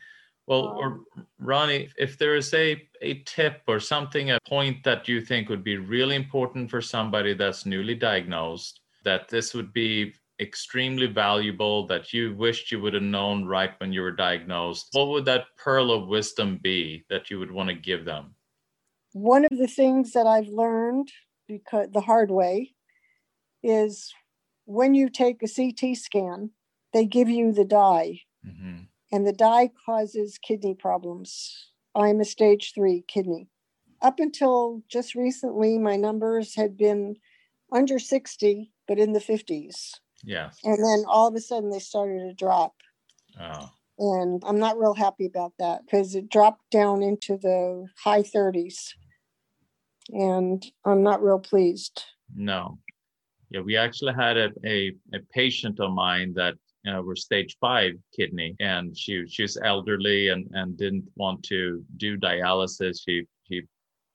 Well, 0.48 0.78
or 0.80 0.86
Um, 0.86 1.06
Ronnie, 1.40 1.90
if 1.98 2.18
there 2.18 2.36
is 2.36 2.54
a, 2.54 2.88
a 3.02 3.24
tip 3.24 3.64
or 3.68 3.80
something, 3.80 4.32
a 4.32 4.40
point 4.48 4.84
that 4.84 5.08
you 5.08 5.22
think 5.22 5.50
would 5.50 5.64
be 5.64 5.78
really 5.78 6.16
important 6.16 6.70
for 6.70 6.82
somebody 6.82 7.34
that's 7.34 7.66
newly 7.66 7.96
diagnosed, 7.96 8.82
that 9.06 9.30
this 9.30 9.54
would 9.54 9.72
be 9.72 10.14
extremely 10.40 11.08
valuable, 11.08 11.88
that 11.88 12.14
you 12.14 12.36
wished 12.36 12.72
you 12.72 12.82
would 12.82 12.94
have 12.94 13.04
known 13.04 13.46
right 13.46 13.72
when 13.80 13.94
you 13.94 14.02
were 14.02 14.12
diagnosed, 14.12 14.90
what 14.92 15.08
would 15.08 15.26
that 15.26 15.46
pearl 15.58 15.92
of 15.92 16.08
wisdom 16.08 16.60
be 16.62 17.06
that 17.10 17.30
you 17.30 17.40
would 17.40 17.52
want 17.52 17.70
to 17.70 17.76
give 17.76 18.04
them? 18.04 18.36
One 19.14 19.46
of 19.46 19.58
the 19.58 19.68
things 19.68 20.12
that 20.12 20.28
I've 20.28 20.50
learned 20.50 21.10
because 21.48 21.88
the 21.92 22.02
hard 22.02 22.32
way 22.32 22.74
is 23.64 24.14
when 24.66 24.94
you 24.94 25.10
take 25.10 25.42
a 25.42 25.48
CT 25.48 25.96
scan, 25.96 26.52
they 26.92 27.06
give 27.06 27.30
you 27.30 27.52
the 27.52 27.66
dye, 27.66 28.22
hmm 28.44 28.82
and 29.12 29.26
the 29.26 29.34
dye 29.34 29.70
causes 29.86 30.40
kidney 30.40 30.74
problems. 30.74 31.72
I'm 31.94 32.20
a 32.20 32.26
stage 32.26 32.74
three 32.74 33.04
kidney. 33.08 33.48
Up 34.02 34.20
until 34.20 34.82
just 34.90 35.16
recently, 35.16 35.78
my 35.78 35.96
numbers 35.96 36.56
had 36.56 36.76
been 36.76 37.16
under 37.76 38.00
60, 38.00 38.72
but 38.88 39.00
in 39.00 39.14
the 39.14 39.20
50s. 39.20 39.92
Yeah. 40.24 40.52
And 40.64 40.84
then 40.84 41.04
all 41.08 41.28
of 41.28 41.36
a 41.36 41.42
sudden, 41.42 41.70
they 41.70 41.80
started 41.80 42.20
to 42.28 42.34
drop. 42.34 42.74
Oh, 43.40 43.70
And 44.00 44.42
I'm 44.46 44.60
not 44.60 44.80
real 44.80 44.94
happy 44.94 45.26
about 45.26 45.54
that 45.60 45.82
because 45.86 46.16
it 46.16 46.30
dropped 46.30 46.70
down 46.72 47.04
into 47.04 47.38
the 47.38 47.88
high 48.04 48.24
30s. 48.24 48.94
And 50.10 50.66
I'm 50.86 51.04
not 51.04 51.24
real 51.24 51.40
pleased. 51.40 52.04
no. 52.34 52.80
Yeah, 53.52 53.62
we 53.62 53.78
actually 53.78 54.14
had 54.16 54.38
a, 54.38 54.50
a, 54.66 54.92
a 55.14 55.20
patient 55.32 55.80
of 55.80 55.94
mine 55.94 56.34
that 56.36 56.56
know, 56.86 57.02
were 57.02 57.16
stage 57.16 57.58
five 57.60 57.94
kidney, 58.16 58.56
and 58.60 58.98
she 58.98 59.26
she 59.28 59.42
was 59.44 59.58
elderly 59.64 60.30
and 60.30 60.48
and 60.54 60.78
didn't 60.78 61.06
want 61.16 61.44
to 61.44 61.84
do 61.98 62.18
dialysis. 62.18 63.00
She 63.06 63.26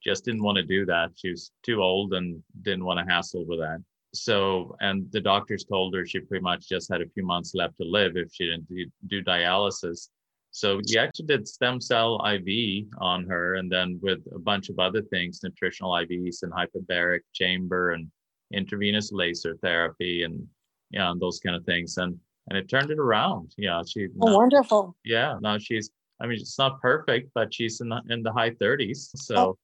just 0.03 0.25
didn't 0.25 0.43
want 0.43 0.57
to 0.57 0.63
do 0.65 0.85
that. 0.87 1.11
She 1.15 1.31
was 1.31 1.53
too 1.63 1.83
old 1.83 2.15
and 2.15 2.43
didn't 2.63 2.85
want 2.85 2.99
to 3.07 3.13
hassle 3.13 3.45
with 3.47 3.61
that. 3.61 3.83
So, 4.13 4.77
and 4.81 5.11
the 5.13 5.21
doctors 5.21 5.65
told 5.65 5.95
her 5.95 6.05
she 6.05 6.19
pretty 6.21 6.43
much 6.43 6.69
just 6.69 6.91
had 6.91 7.01
a 7.01 7.09
few 7.15 7.25
months 7.25 7.55
left 7.55 7.77
to 7.79 7.85
live 7.85 8.17
if 8.17 8.33
she 8.33 8.47
didn't 8.47 8.69
do, 8.69 8.87
do 9.07 9.23
dialysis. 9.23 10.09
So 10.53 10.81
we 10.89 10.99
actually 10.99 11.27
did 11.27 11.47
stem 11.47 11.81
cell 11.81 12.21
IV 12.27 12.87
on 12.99 13.25
her, 13.29 13.55
and 13.55 13.71
then 13.71 14.01
with 14.03 14.19
a 14.35 14.39
bunch 14.41 14.69
of 14.69 14.81
other 14.81 15.01
things, 15.03 15.41
nutritional 15.45 15.93
IVs 15.93 16.43
and 16.43 16.53
hyperbaric 16.53 17.21
chamber 17.33 17.93
and 17.93 18.11
intravenous 18.53 19.13
laser 19.13 19.57
therapy 19.63 20.25
and 20.25 20.45
yeah, 20.91 21.09
and 21.13 21.21
those 21.21 21.39
kind 21.39 21.55
of 21.55 21.65
things. 21.65 21.97
And 21.99 22.19
and 22.49 22.59
it 22.59 22.69
turned 22.69 22.91
it 22.91 22.99
around. 22.99 23.53
Yeah, 23.57 23.81
she 23.87 24.09
Oh, 24.21 24.27
now- 24.27 24.37
wonderful. 24.39 24.97
yeah, 25.05 25.37
now 25.41 25.57
she's 25.59 25.91
I 26.21 26.27
mean 26.27 26.39
it's 26.41 26.59
not 26.59 26.81
perfect, 26.81 27.31
but 27.33 27.55
she's 27.55 27.81
in 27.81 27.89
the 27.91 28.03
in 28.11 28.25
the 28.25 28.33
high 28.33 28.51
30s. 28.51 29.11
So. 29.15 29.57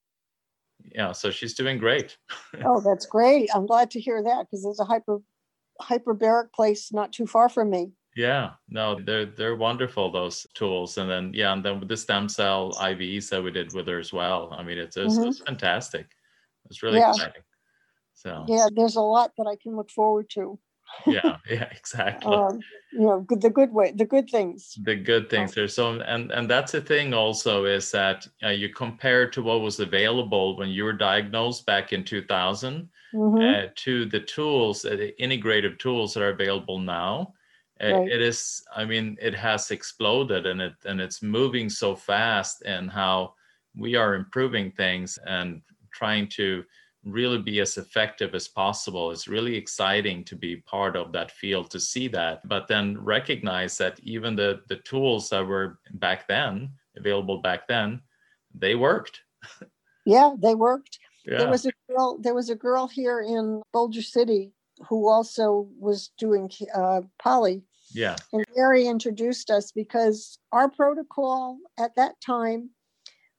Yeah, 0.92 1.12
so 1.12 1.30
she's 1.30 1.54
doing 1.54 1.78
great. 1.78 2.16
Oh, 2.64 2.80
that's 2.80 3.06
great. 3.06 3.50
I'm 3.54 3.66
glad 3.66 3.90
to 3.92 4.00
hear 4.00 4.22
that 4.22 4.46
because 4.46 4.64
there's 4.64 4.80
a 4.80 4.84
hyper 4.84 5.18
hyperbaric 5.82 6.52
place 6.54 6.90
not 6.92 7.12
too 7.12 7.26
far 7.26 7.48
from 7.48 7.70
me. 7.70 7.92
Yeah, 8.16 8.52
no, 8.70 8.98
they're 8.98 9.26
they're 9.26 9.56
wonderful 9.56 10.10
those 10.10 10.46
tools, 10.54 10.96
and 10.96 11.10
then 11.10 11.32
yeah, 11.34 11.52
and 11.52 11.62
then 11.62 11.80
with 11.80 11.88
the 11.88 11.96
stem 11.98 12.30
cell 12.30 12.72
IVs 12.72 13.28
that 13.28 13.42
we 13.42 13.50
did 13.50 13.74
with 13.74 13.86
her 13.88 13.98
as 13.98 14.12
well. 14.12 14.54
I 14.56 14.62
mean, 14.62 14.78
it's 14.78 14.96
it's, 14.96 15.18
mm-hmm. 15.18 15.28
it's 15.28 15.40
fantastic. 15.40 16.06
It's 16.70 16.82
really 16.82 16.98
Yeah. 16.98 17.10
exciting. 17.10 17.42
So 18.14 18.46
Yeah, 18.48 18.68
there's 18.74 18.96
a 18.96 19.02
lot 19.02 19.32
that 19.36 19.46
I 19.46 19.56
can 19.62 19.76
look 19.76 19.90
forward 19.90 20.30
to. 20.30 20.58
Yeah, 21.07 21.37
yeah, 21.51 21.68
exactly. 21.70 22.33
Um, 22.33 22.64
you 22.92 23.07
know, 23.07 23.27
the 23.29 23.51
good 23.51 23.72
way, 23.72 23.92
the 23.92 24.05
good 24.07 24.31
things. 24.31 24.79
the 24.85 24.94
good 24.94 25.29
things 25.31 25.55
there's 25.55 25.75
so 25.75 26.01
and 26.01 26.31
and 26.33 26.51
that's 26.51 26.72
the 26.72 26.81
thing 26.81 27.14
also 27.14 27.64
is 27.64 27.90
that 27.90 28.27
uh, 28.42 28.49
you 28.49 28.68
compare 28.68 29.29
to 29.29 29.42
what 29.42 29.61
was 29.61 29.81
available 29.81 30.57
when 30.57 30.68
you 30.68 30.85
were 30.85 30.92
diagnosed 30.92 31.64
back 31.66 31.92
in 31.92 32.05
2000 32.05 32.88
Mhm. 33.12 33.55
uh, 33.55 33.66
to 33.75 34.05
the 34.07 34.20
tools 34.20 34.85
uh, 34.85 34.90
the 34.96 35.14
integrative 35.20 35.79
tools 35.79 36.12
that 36.14 36.22
are 36.22 36.31
available 36.31 36.79
now 36.79 37.33
uh, 37.81 37.92
Right. 37.92 38.07
it 38.07 38.20
is 38.20 38.62
i 38.75 38.85
mean 38.85 39.16
it 39.20 39.35
has 39.35 39.70
exploded 39.70 40.46
and 40.46 40.61
it 40.61 40.75
and 40.85 41.01
it's 41.01 41.22
moving 41.22 41.68
so 41.70 41.94
fast 41.96 42.62
and 42.66 42.90
how 42.90 43.35
we 43.75 43.94
are 43.94 44.14
improving 44.14 44.70
things 44.72 45.18
and 45.27 45.62
trying 45.92 46.29
to 46.29 46.64
really 47.06 47.38
be 47.38 47.60
as 47.60 47.78
effective 47.78 48.34
as 48.34 48.48
possible 48.48 49.10
it's 49.12 49.28
really 49.28 49.54
exciting 49.56 50.24
to 50.24 50.34
be 50.34 50.56
part 50.56 50.96
of 50.96 51.12
that 51.12 51.30
field 51.30 51.70
to 51.70 51.78
see 51.78 52.08
that 52.08 52.46
but 52.48 52.66
then 52.66 52.98
recognize 53.02 53.78
that 53.78 53.98
even 54.02 54.34
the 54.34 54.60
the 54.68 54.76
tools 54.76 55.30
that 55.30 55.46
were 55.46 55.78
back 55.94 56.26
then 56.26 56.68
available 56.96 57.38
back 57.38 57.68
then 57.68 58.00
they 58.54 58.74
worked 58.74 59.20
Yeah, 60.04 60.34
they 60.38 60.54
worked. 60.54 60.98
yeah 61.24 61.38
There 61.38 61.50
was 61.50 61.66
a 61.66 61.72
girl. 61.88 62.18
There 62.18 62.34
was 62.34 62.50
a 62.50 62.54
girl 62.54 62.86
here 62.86 63.20
in 63.20 63.60
Boulder 63.72 64.02
City 64.02 64.52
who 64.88 65.08
also 65.08 65.68
was 65.78 66.10
doing 66.18 66.50
uh, 66.74 67.02
poly, 67.18 67.64
yeah 67.92 68.16
and 68.32 68.44
Gary 68.54 68.86
introduced 68.86 69.50
us 69.50 69.72
because 69.72 70.38
our 70.52 70.68
protocol 70.70 71.58
at 71.78 71.94
that 71.96 72.14
time 72.20 72.70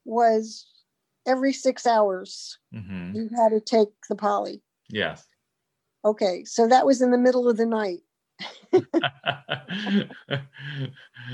was 0.04 0.66
every 1.28 1.54
six 1.54 1.86
hours 1.86 2.58
hmm 2.74 3.12
you 3.14 3.30
had 3.36 3.50
to 3.50 3.60
take 3.62 3.90
the 4.10 4.16
poly. 4.16 4.62
yes 4.90 5.26
Okay, 6.06 6.44
so 6.46 6.68
that 6.68 6.86
was 6.86 7.02
in 7.02 7.12
the 7.12 7.18
middle 7.18 7.50
of 7.50 7.58
the 7.58 7.66
night. 7.66 8.00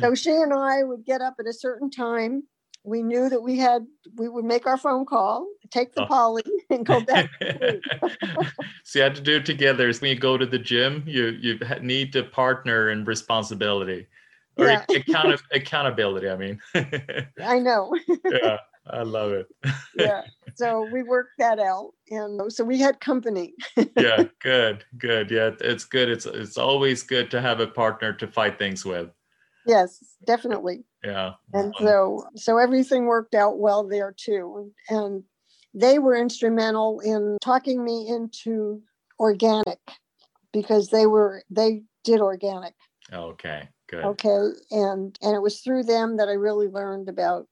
So 0.01 0.15
she 0.15 0.31
and 0.31 0.53
I 0.53 0.83
would 0.83 1.05
get 1.05 1.21
up 1.21 1.35
at 1.39 1.47
a 1.47 1.53
certain 1.53 1.89
time. 1.89 2.43
We 2.83 3.01
knew 3.01 3.29
that 3.29 3.41
we 3.41 3.57
had, 3.57 3.85
we 4.15 4.27
would 4.27 4.43
make 4.45 4.65
our 4.67 4.77
phone 4.77 5.05
call, 5.05 5.47
take 5.71 5.93
the 5.93 6.01
Oh. 6.01 6.05
poly, 6.05 6.43
and 6.69 6.85
go 6.85 6.99
back. 7.01 7.29
so 8.83 8.99
you 8.99 9.03
had 9.03 9.15
to 9.15 9.21
do 9.21 9.37
it 9.37 9.45
together. 9.45 9.91
So 9.93 10.01
when 10.01 10.09
you 10.11 10.19
go 10.19 10.37
to 10.37 10.45
the 10.45 10.59
gym, 10.59 11.03
you 11.05 11.27
you 11.27 11.59
need 11.81 12.11
to 12.13 12.23
partner 12.23 12.89
in 12.89 13.05
responsibility 13.05 14.07
or 14.57 14.67
Yeah. 14.67 14.85
account- 14.95 15.41
accountability. 15.53 16.29
I 16.29 16.35
mean, 16.35 16.59
I 17.41 17.59
know. 17.59 17.95
yeah, 18.29 18.57
I 18.89 19.03
love 19.03 19.31
it. 19.31 19.47
yeah. 19.95 20.21
So 20.55 20.87
we 20.91 21.03
worked 21.03 21.37
that 21.39 21.59
out. 21.59 21.91
And 22.09 22.41
um, 22.41 22.49
so 22.49 22.63
we 22.63 22.77
had 22.77 22.99
company. 22.99 23.53
yeah, 23.97 24.25
good, 24.39 24.83
good. 24.97 25.31
Yeah, 25.31 25.51
it's 25.61 25.85
good. 25.85 26.09
It's 26.09 26.25
it's 26.25 26.57
always 26.57 27.03
good 27.03 27.31
to 27.31 27.41
have 27.41 27.59
a 27.59 27.67
partner 27.67 28.13
to 28.13 28.27
fight 28.27 28.59
things 28.59 28.85
with. 28.85 29.09
Yes, 29.65 30.03
definitely. 30.25 30.83
Yeah. 31.03 31.33
And 31.53 31.73
so 31.79 32.25
so 32.35 32.57
everything 32.57 33.05
worked 33.05 33.35
out 33.35 33.59
well 33.59 33.87
there 33.87 34.13
too. 34.15 34.71
And 34.89 35.23
they 35.73 35.99
were 35.99 36.15
instrumental 36.15 36.99
in 36.99 37.37
talking 37.41 37.83
me 37.83 38.07
into 38.07 38.81
organic 39.19 39.79
because 40.51 40.89
they 40.89 41.07
were 41.07 41.43
they 41.49 41.83
did 42.03 42.19
organic. 42.19 42.73
Okay, 43.11 43.69
good. 43.87 44.03
Okay. 44.03 44.49
And 44.71 45.17
and 45.21 45.35
it 45.35 45.41
was 45.41 45.61
through 45.61 45.83
them 45.83 46.17
that 46.17 46.27
I 46.27 46.33
really 46.33 46.67
learned 46.67 47.09
about 47.09 47.47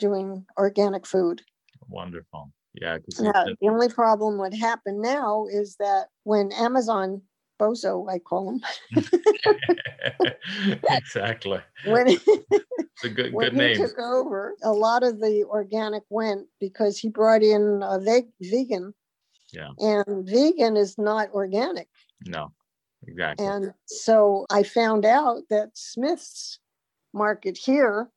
doing 0.00 0.44
organic 0.58 1.06
food. 1.06 1.42
Wonderful. 1.88 2.50
Yeah. 2.74 2.98
Now, 3.20 3.44
the 3.44 3.68
only 3.68 3.88
problem 3.88 4.38
would 4.38 4.54
happen 4.54 5.00
now 5.00 5.46
is 5.50 5.76
that 5.76 6.06
when 6.24 6.52
Amazon 6.52 7.22
bozo, 7.60 8.10
I 8.10 8.18
call 8.18 8.50
him. 8.50 8.60
exactly. 10.90 11.58
When, 11.84 12.08
it's 12.08 13.04
a 13.04 13.08
good, 13.08 13.32
when 13.32 13.54
good 13.54 13.70
he 13.70 13.76
took 13.76 13.98
over, 13.98 14.54
a 14.62 14.72
lot 14.72 15.02
of 15.02 15.20
the 15.20 15.44
organic 15.44 16.04
went 16.10 16.46
because 16.58 16.98
he 16.98 17.08
brought 17.08 17.42
in 17.42 17.82
a 17.82 17.98
veg- 18.00 18.32
vegan. 18.40 18.94
Yeah. 19.52 19.70
And 19.78 20.28
vegan 20.28 20.76
is 20.76 20.96
not 20.96 21.30
organic. 21.32 21.88
No, 22.26 22.52
exactly. 23.06 23.46
And 23.46 23.74
so 23.86 24.46
I 24.50 24.62
found 24.62 25.04
out 25.04 25.42
that 25.50 25.70
Smith's 25.74 26.60
market 27.12 27.58
here 27.58 28.10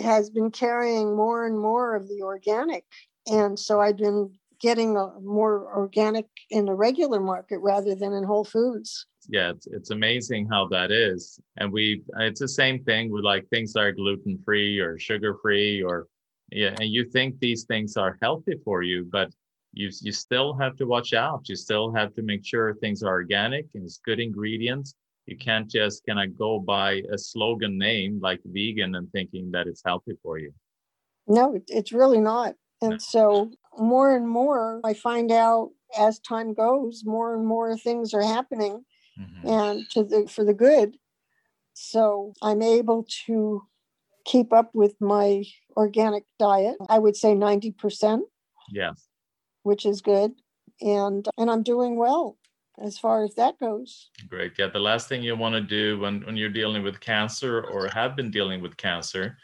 has 0.00 0.30
been 0.30 0.50
carrying 0.50 1.16
more 1.16 1.46
and 1.46 1.58
more 1.58 1.94
of 1.94 2.08
the 2.08 2.22
organic. 2.22 2.84
And 3.26 3.58
so 3.58 3.80
I've 3.80 3.96
been 3.96 4.32
getting 4.60 4.96
a 4.96 5.18
more 5.20 5.74
organic 5.74 6.26
in 6.50 6.66
the 6.66 6.74
regular 6.74 7.20
market 7.20 7.58
rather 7.58 7.94
than 7.94 8.12
in 8.12 8.24
Whole 8.24 8.44
Foods. 8.44 9.06
Yeah, 9.28 9.50
it's, 9.50 9.66
it's 9.66 9.90
amazing 9.90 10.48
how 10.48 10.66
that 10.68 10.90
is. 10.90 11.40
And 11.56 11.72
we, 11.72 12.02
it's 12.18 12.40
the 12.40 12.48
same 12.48 12.82
thing 12.84 13.10
with 13.10 13.24
like 13.24 13.48
things 13.48 13.72
that 13.72 13.80
are 13.80 13.92
gluten 13.92 14.38
free 14.44 14.78
or 14.78 14.98
sugar 14.98 15.36
free 15.42 15.82
or, 15.82 16.08
yeah, 16.50 16.74
and 16.80 16.90
you 16.90 17.04
think 17.04 17.38
these 17.38 17.64
things 17.64 17.96
are 17.96 18.18
healthy 18.20 18.54
for 18.64 18.82
you, 18.82 19.08
but 19.10 19.30
you, 19.72 19.90
you 20.02 20.12
still 20.12 20.54
have 20.54 20.76
to 20.76 20.84
watch 20.84 21.12
out. 21.12 21.48
You 21.48 21.56
still 21.56 21.92
have 21.94 22.12
to 22.14 22.22
make 22.22 22.44
sure 22.44 22.74
things 22.74 23.02
are 23.02 23.12
organic 23.12 23.66
and 23.74 23.84
it's 23.84 24.00
good 24.04 24.20
ingredients. 24.20 24.94
You 25.30 25.36
can't 25.36 25.70
just 25.70 26.04
kind 26.04 26.18
of 26.18 26.36
go 26.36 26.58
by 26.58 27.02
a 27.12 27.16
slogan 27.16 27.78
name 27.78 28.18
like 28.20 28.40
vegan 28.44 28.96
and 28.96 29.08
thinking 29.12 29.52
that 29.52 29.68
it's 29.68 29.80
healthy 29.86 30.14
for 30.24 30.38
you. 30.38 30.52
No, 31.28 31.56
it's 31.68 31.92
really 31.92 32.18
not. 32.18 32.56
And 32.82 32.92
no. 32.92 32.98
so 32.98 33.50
more 33.78 34.16
and 34.16 34.28
more 34.28 34.80
I 34.82 34.92
find 34.92 35.30
out 35.30 35.70
as 35.96 36.18
time 36.18 36.52
goes, 36.52 37.04
more 37.04 37.36
and 37.36 37.46
more 37.46 37.76
things 37.76 38.12
are 38.12 38.24
happening 38.24 38.84
mm-hmm. 39.16 39.46
and 39.46 39.90
to 39.90 40.02
the 40.02 40.26
for 40.28 40.44
the 40.44 40.52
good. 40.52 40.96
So 41.74 42.32
I'm 42.42 42.60
able 42.60 43.06
to 43.26 43.62
keep 44.24 44.52
up 44.52 44.70
with 44.74 44.96
my 45.00 45.44
organic 45.76 46.24
diet. 46.40 46.74
I 46.88 46.98
would 46.98 47.14
say 47.14 47.34
90%. 47.34 48.22
Yes. 48.72 49.06
Which 49.62 49.86
is 49.86 50.00
good. 50.00 50.32
And 50.80 51.28
and 51.38 51.48
I'm 51.48 51.62
doing 51.62 51.96
well 51.96 52.36
as 52.80 52.98
far 52.98 53.24
as 53.24 53.34
that 53.34 53.58
goes. 53.58 54.10
Great. 54.28 54.52
Yeah. 54.58 54.68
The 54.68 54.78
last 54.78 55.08
thing 55.08 55.22
you 55.22 55.36
want 55.36 55.54
to 55.54 55.60
do 55.60 56.00
when, 56.00 56.22
when 56.22 56.36
you're 56.36 56.48
dealing 56.48 56.82
with 56.82 57.00
cancer 57.00 57.62
or 57.62 57.88
have 57.88 58.16
been 58.16 58.30
dealing 58.30 58.60
with 58.60 58.76
cancer 58.76 59.36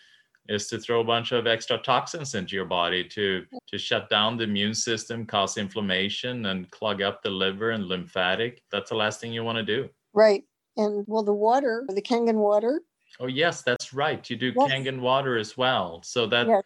is 0.49 0.69
to 0.69 0.79
throw 0.79 1.01
a 1.01 1.05
bunch 1.05 1.33
of 1.33 1.47
extra 1.47 1.79
toxins 1.79 2.35
into 2.35 2.55
your 2.55 2.65
body 2.65 3.03
to 3.03 3.45
to 3.67 3.79
shut 3.79 4.09
down 4.09 4.37
the 4.37 4.45
immune 4.45 4.75
system, 4.75 5.27
cause 5.27 5.59
inflammation, 5.59 6.47
and 6.47 6.71
clog 6.71 7.03
up 7.03 7.23
the 7.23 7.31
liver 7.31 7.71
and 7.71 7.87
lymphatic. 7.87 8.63
That's 8.71 8.91
the 8.91 8.97
last 8.97 9.21
thing 9.21 9.33
you 9.33 9.45
want 9.45 9.57
to 9.59 9.65
do. 9.65 9.89
Right. 10.13 10.45
And 10.77 11.05
well, 11.09 11.23
the 11.23 11.33
water, 11.33 11.85
the 11.89 12.03
Kangen 12.03 12.37
water. 12.37 12.81
Oh 13.19 13.27
yes, 13.27 13.63
that's 13.63 13.93
right. 13.93 14.29
You 14.29 14.37
do 14.37 14.53
yes. 14.57 14.71
Kangen 14.71 15.01
water 15.01 15.37
as 15.37 15.57
well. 15.57 16.01
So 16.05 16.27
that. 16.27 16.47
Yes. 16.47 16.63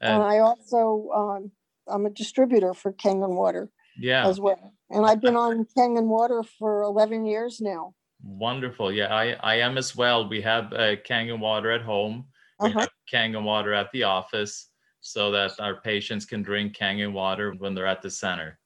And 0.00 0.22
I 0.22 0.38
also 0.38 1.10
um, 1.12 1.50
I'm 1.88 2.06
a 2.06 2.10
distributor 2.10 2.72
for 2.72 2.92
Kangen 2.92 3.34
water. 3.34 3.68
Yeah. 3.98 4.28
As 4.28 4.38
well, 4.38 4.74
and 4.90 5.06
I've 5.06 5.20
been 5.20 5.36
on 5.36 5.66
Kangen 5.76 6.06
water 6.06 6.42
for 6.58 6.82
11 6.82 7.26
years 7.26 7.60
now. 7.60 7.94
Wonderful. 8.22 8.90
Yeah, 8.92 9.14
I 9.14 9.36
I 9.40 9.54
am 9.56 9.78
as 9.78 9.94
well. 9.94 10.28
We 10.28 10.40
have 10.42 10.72
uh, 10.72 10.96
Kangen 11.06 11.38
water 11.38 11.70
at 11.70 11.82
home 11.82 12.26
we 12.60 12.70
uh-huh. 12.70 12.80
have 12.80 12.90
Kangen 13.12 13.44
water 13.44 13.72
at 13.72 13.90
the 13.92 14.02
office 14.02 14.68
so 15.00 15.30
that 15.30 15.52
our 15.60 15.80
patients 15.80 16.24
can 16.24 16.42
drink 16.42 16.76
Kangen 16.76 17.12
water 17.12 17.54
when 17.58 17.74
they're 17.74 17.86
at 17.86 18.02
the 18.02 18.10
center. 18.10 18.58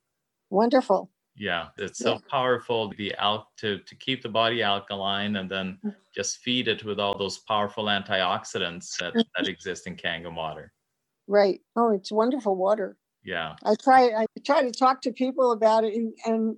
Wonderful. 0.50 1.10
Yeah, 1.34 1.68
it's 1.78 1.98
so 1.98 2.14
yeah. 2.14 2.18
powerful 2.30 2.92
the 2.98 3.14
al- 3.14 3.50
to 3.58 3.78
to 3.78 3.94
keep 3.96 4.22
the 4.22 4.28
body 4.28 4.62
alkaline 4.62 5.36
and 5.36 5.50
then 5.50 5.78
mm. 5.84 5.94
just 6.14 6.38
feed 6.38 6.68
it 6.68 6.84
with 6.84 7.00
all 7.00 7.16
those 7.16 7.38
powerful 7.38 7.84
antioxidants 7.86 8.96
that, 8.98 9.14
that 9.14 9.48
exist 9.48 9.86
in 9.86 9.96
Kangen 9.96 10.34
water. 10.34 10.72
Right. 11.26 11.60
Oh, 11.74 11.90
it's 11.90 12.12
wonderful 12.12 12.56
water. 12.56 12.98
Yeah. 13.24 13.54
I 13.64 13.74
try 13.82 14.10
I 14.16 14.26
try 14.44 14.62
to 14.62 14.72
talk 14.72 15.02
to 15.02 15.12
people 15.12 15.52
about 15.52 15.84
it 15.84 15.94
and, 15.94 16.12
and 16.26 16.56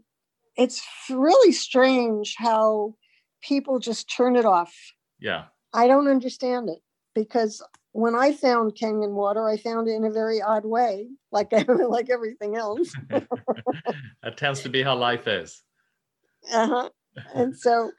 it's 0.56 0.82
really 1.10 1.52
strange 1.52 2.36
how 2.38 2.94
people 3.42 3.78
just 3.78 4.10
turn 4.14 4.36
it 4.36 4.44
off. 4.44 4.74
Yeah. 5.18 5.44
I 5.72 5.86
don't 5.86 6.08
understand 6.08 6.68
it 6.68 6.78
because 7.14 7.62
when 7.92 8.14
I 8.14 8.32
found 8.32 8.74
Kangen 8.74 9.12
water, 9.12 9.48
I 9.48 9.56
found 9.56 9.88
it 9.88 9.92
in 9.92 10.04
a 10.04 10.10
very 10.10 10.42
odd 10.42 10.64
way, 10.64 11.08
like 11.30 11.52
like 11.88 12.10
everything 12.10 12.56
else. 12.56 12.92
that 13.08 14.36
tends 14.36 14.62
to 14.62 14.68
be 14.68 14.82
how 14.82 14.96
life 14.96 15.26
is. 15.28 15.62
Uh-huh. 16.52 16.90
And 17.34 17.56
so 17.56 17.92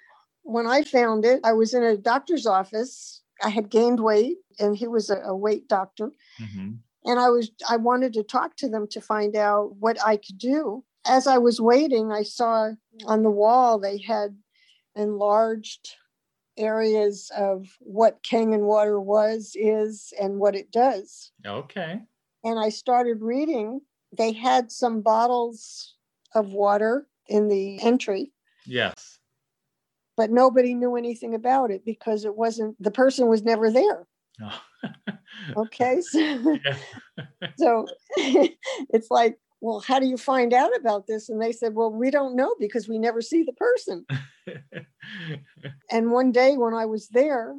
when 0.43 0.67
I 0.67 0.83
found 0.83 1.25
it, 1.25 1.39
I 1.43 1.53
was 1.53 1.73
in 1.73 1.83
a 1.83 1.97
doctor's 1.97 2.45
office. 2.45 3.21
I 3.41 3.49
had 3.49 3.69
gained 3.69 3.99
weight, 3.99 4.37
and 4.59 4.75
he 4.75 4.87
was 4.87 5.09
a, 5.09 5.17
a 5.21 5.35
weight 5.35 5.67
doctor. 5.67 6.11
Mm-hmm. 6.41 6.73
And 7.05 7.19
I 7.19 7.29
was 7.29 7.51
I 7.69 7.77
wanted 7.77 8.13
to 8.13 8.23
talk 8.23 8.57
to 8.57 8.69
them 8.69 8.87
to 8.89 8.99
find 8.99 9.35
out 9.35 9.75
what 9.77 9.97
I 10.05 10.17
could 10.17 10.37
do. 10.37 10.83
As 11.05 11.27
I 11.27 11.37
was 11.37 11.61
waiting, 11.61 12.11
I 12.11 12.23
saw 12.23 12.71
on 13.05 13.21
the 13.21 13.29
wall 13.29 13.77
they 13.79 13.99
had 13.99 14.35
enlarged 14.95 15.95
areas 16.57 17.31
of 17.37 17.67
what 17.79 18.23
Kangen 18.23 18.61
water 18.61 18.99
was, 18.99 19.51
is, 19.55 20.13
and 20.19 20.39
what 20.39 20.55
it 20.55 20.71
does. 20.71 21.31
Okay. 21.45 21.99
And 22.43 22.59
I 22.59 22.69
started 22.69 23.21
reading. 23.21 23.81
They 24.17 24.31
had 24.31 24.71
some 24.71 25.01
bottles 25.01 25.95
of 26.33 26.53
water 26.53 27.07
in 27.27 27.47
the 27.49 27.81
entry. 27.81 28.31
Yes. 28.65 29.19
But 30.17 30.31
nobody 30.31 30.73
knew 30.73 30.95
anything 30.95 31.35
about 31.35 31.71
it 31.71 31.83
because 31.85 32.23
it 32.23 32.35
wasn't, 32.35 32.81
the 32.81 32.91
person 32.91 33.27
was 33.27 33.43
never 33.43 33.69
there. 33.69 34.07
Oh. 34.41 34.61
okay. 35.57 36.01
So, 36.01 36.57
so 37.57 37.87
it's 38.17 39.09
like, 39.09 39.37
well, 39.61 39.79
how 39.79 39.99
do 39.99 40.05
you 40.05 40.17
find 40.17 40.53
out 40.53 40.75
about 40.75 41.07
this? 41.07 41.29
And 41.29 41.41
they 41.41 41.51
said, 41.51 41.73
well, 41.73 41.91
we 41.91 42.11
don't 42.11 42.35
know 42.35 42.55
because 42.59 42.87
we 42.87 42.99
never 42.99 43.21
see 43.21 43.43
the 43.43 43.53
person. 43.53 44.05
and 45.91 46.11
one 46.11 46.31
day 46.31 46.55
when 46.57 46.73
I 46.73 46.85
was 46.85 47.07
there, 47.09 47.55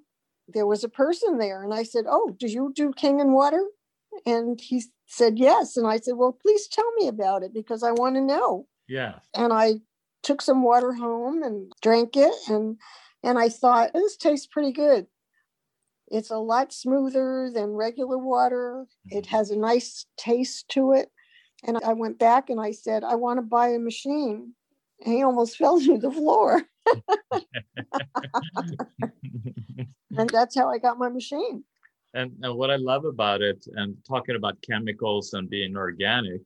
there 0.48 0.66
was 0.66 0.84
a 0.84 0.88
person 0.88 1.38
there. 1.38 1.64
And 1.64 1.74
I 1.74 1.82
said, 1.82 2.04
oh, 2.08 2.34
do 2.38 2.46
you 2.46 2.72
do 2.74 2.92
Kangen 2.92 3.32
water? 3.32 3.64
And 4.24 4.60
he 4.60 4.82
said, 5.06 5.38
yes. 5.38 5.76
And 5.76 5.86
I 5.86 5.98
said, 5.98 6.14
well, 6.16 6.36
please 6.40 6.68
tell 6.68 6.90
me 6.92 7.08
about 7.08 7.42
it 7.42 7.52
because 7.52 7.82
I 7.82 7.92
want 7.92 8.14
to 8.16 8.20
know. 8.20 8.66
Yeah. 8.88 9.14
And 9.34 9.52
I 9.52 9.76
took 10.22 10.40
some 10.40 10.62
water 10.62 10.92
home 10.92 11.42
and 11.42 11.72
drank 11.82 12.16
it. 12.16 12.34
And, 12.48 12.78
and 13.22 13.38
I 13.38 13.48
thought, 13.48 13.92
this 13.92 14.16
tastes 14.16 14.46
pretty 14.46 14.72
good. 14.72 15.06
It's 16.08 16.30
a 16.30 16.38
lot 16.38 16.72
smoother 16.72 17.50
than 17.52 17.70
regular 17.70 18.18
water. 18.18 18.86
It 19.10 19.24
mm-hmm. 19.24 19.36
has 19.36 19.50
a 19.50 19.56
nice 19.56 20.06
taste 20.16 20.68
to 20.70 20.92
it. 20.92 21.10
And 21.64 21.78
I 21.84 21.94
went 21.94 22.18
back 22.18 22.50
and 22.50 22.60
I 22.60 22.72
said, 22.72 23.02
I 23.02 23.16
want 23.16 23.38
to 23.38 23.42
buy 23.42 23.68
a 23.68 23.78
machine. 23.78 24.52
And 25.04 25.14
he 25.14 25.22
almost 25.22 25.56
fell 25.58 25.80
to 25.80 25.98
the 25.98 26.10
floor. 26.10 26.62
and 30.16 30.30
that's 30.30 30.56
how 30.56 30.70
I 30.70 30.78
got 30.78 30.98
my 30.98 31.08
machine. 31.08 31.64
And, 32.14 32.32
and 32.42 32.56
what 32.56 32.70
I 32.70 32.76
love 32.76 33.04
about 33.04 33.42
it, 33.42 33.66
and 33.74 33.96
talking 34.08 34.36
about 34.36 34.62
chemicals 34.62 35.34
and 35.34 35.50
being 35.50 35.76
organic, 35.76 36.40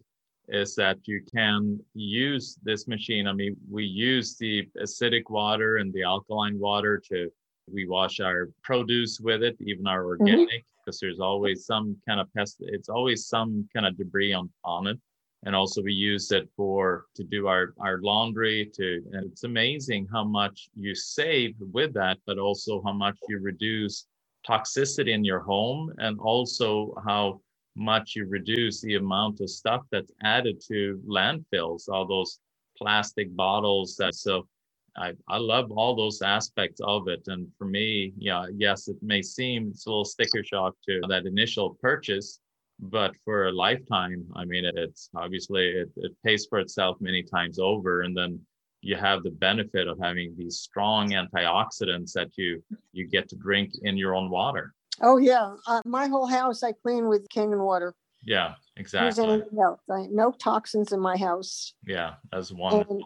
is 0.48 0.74
that 0.74 0.98
you 1.04 1.22
can 1.32 1.78
use 1.94 2.58
this 2.62 2.88
machine. 2.88 3.28
I 3.28 3.32
mean, 3.32 3.56
we 3.70 3.84
use 3.84 4.36
the 4.36 4.66
acidic 4.82 5.30
water 5.30 5.76
and 5.76 5.92
the 5.92 6.02
alkaline 6.02 6.58
water 6.58 7.00
to 7.10 7.30
we 7.72 7.86
wash 7.86 8.20
our 8.20 8.50
produce 8.62 9.20
with 9.20 9.42
it, 9.42 9.56
even 9.60 9.86
our 9.86 10.02
mm-hmm. 10.02 10.22
organic, 10.22 10.64
because 10.84 10.98
mm-hmm. 10.98 11.06
there's 11.06 11.20
always 11.20 11.66
some 11.66 11.96
kind 12.06 12.20
of 12.20 12.32
pest. 12.34 12.56
It's 12.60 12.88
always 12.88 13.26
some 13.26 13.68
kind 13.74 13.86
of 13.86 13.96
debris 13.96 14.32
on 14.32 14.50
on 14.64 14.86
it 14.86 14.98
and 15.44 15.56
also 15.56 15.80
we 15.80 15.94
use 15.94 16.32
it 16.32 16.46
for 16.54 17.06
to 17.14 17.24
do 17.24 17.46
our 17.46 17.72
our 17.80 17.98
laundry 18.02 18.70
to 18.74 19.02
and 19.14 19.24
it's 19.24 19.44
amazing 19.44 20.06
how 20.12 20.22
much 20.22 20.68
you 20.74 20.94
save 20.94 21.54
with 21.72 21.94
that 21.94 22.18
but 22.26 22.36
also 22.38 22.82
how 22.84 22.92
much 22.92 23.16
you 23.26 23.38
reduce 23.38 24.06
toxicity 24.46 25.12
in 25.14 25.24
your 25.24 25.40
home 25.40 25.92
and 25.98 26.18
also 26.20 26.94
how 27.06 27.40
much 27.76 28.14
you 28.16 28.26
reduce 28.26 28.80
the 28.80 28.96
amount 28.96 29.40
of 29.40 29.50
stuff 29.50 29.82
that's 29.90 30.12
added 30.22 30.60
to 30.68 31.00
landfills, 31.06 31.88
all 31.88 32.06
those 32.06 32.40
plastic 32.76 33.34
bottles. 33.36 33.96
That 33.96 34.14
so 34.14 34.46
I, 34.96 35.12
I 35.28 35.38
love 35.38 35.70
all 35.70 35.94
those 35.94 36.22
aspects 36.22 36.80
of 36.82 37.08
it. 37.08 37.22
And 37.26 37.48
for 37.58 37.66
me, 37.66 38.12
yeah, 38.16 38.46
yes, 38.54 38.88
it 38.88 38.96
may 39.02 39.22
seem 39.22 39.68
it's 39.70 39.86
a 39.86 39.90
little 39.90 40.04
sticker 40.04 40.44
shock 40.44 40.74
to 40.86 41.00
that 41.08 41.26
initial 41.26 41.76
purchase, 41.80 42.40
but 42.78 43.12
for 43.24 43.48
a 43.48 43.52
lifetime, 43.52 44.26
I 44.34 44.44
mean, 44.44 44.64
it's 44.64 45.10
obviously 45.14 45.68
it, 45.68 45.90
it 45.96 46.12
pays 46.24 46.46
for 46.48 46.58
itself 46.58 46.96
many 47.00 47.22
times 47.22 47.58
over. 47.58 48.02
And 48.02 48.16
then 48.16 48.40
you 48.82 48.96
have 48.96 49.22
the 49.22 49.30
benefit 49.30 49.86
of 49.88 49.98
having 50.00 50.34
these 50.36 50.58
strong 50.58 51.10
antioxidants 51.10 52.12
that 52.12 52.30
you 52.36 52.62
you 52.92 53.06
get 53.06 53.28
to 53.28 53.36
drink 53.36 53.72
in 53.82 53.96
your 53.96 54.14
own 54.14 54.30
water. 54.30 54.72
Oh 55.02 55.18
yeah, 55.18 55.54
uh, 55.66 55.80
my 55.84 56.06
whole 56.06 56.26
house 56.26 56.62
I 56.62 56.72
clean 56.72 57.08
with 57.08 57.28
Kangen 57.28 57.64
water. 57.64 57.94
Yeah, 58.22 58.54
exactly. 58.76 59.42
I, 59.90 60.06
no 60.10 60.32
toxins 60.32 60.92
in 60.92 61.00
my 61.00 61.16
house. 61.16 61.74
Yeah, 61.86 62.14
that's 62.30 62.52
wonderful. 62.52 62.96
And, 62.96 63.04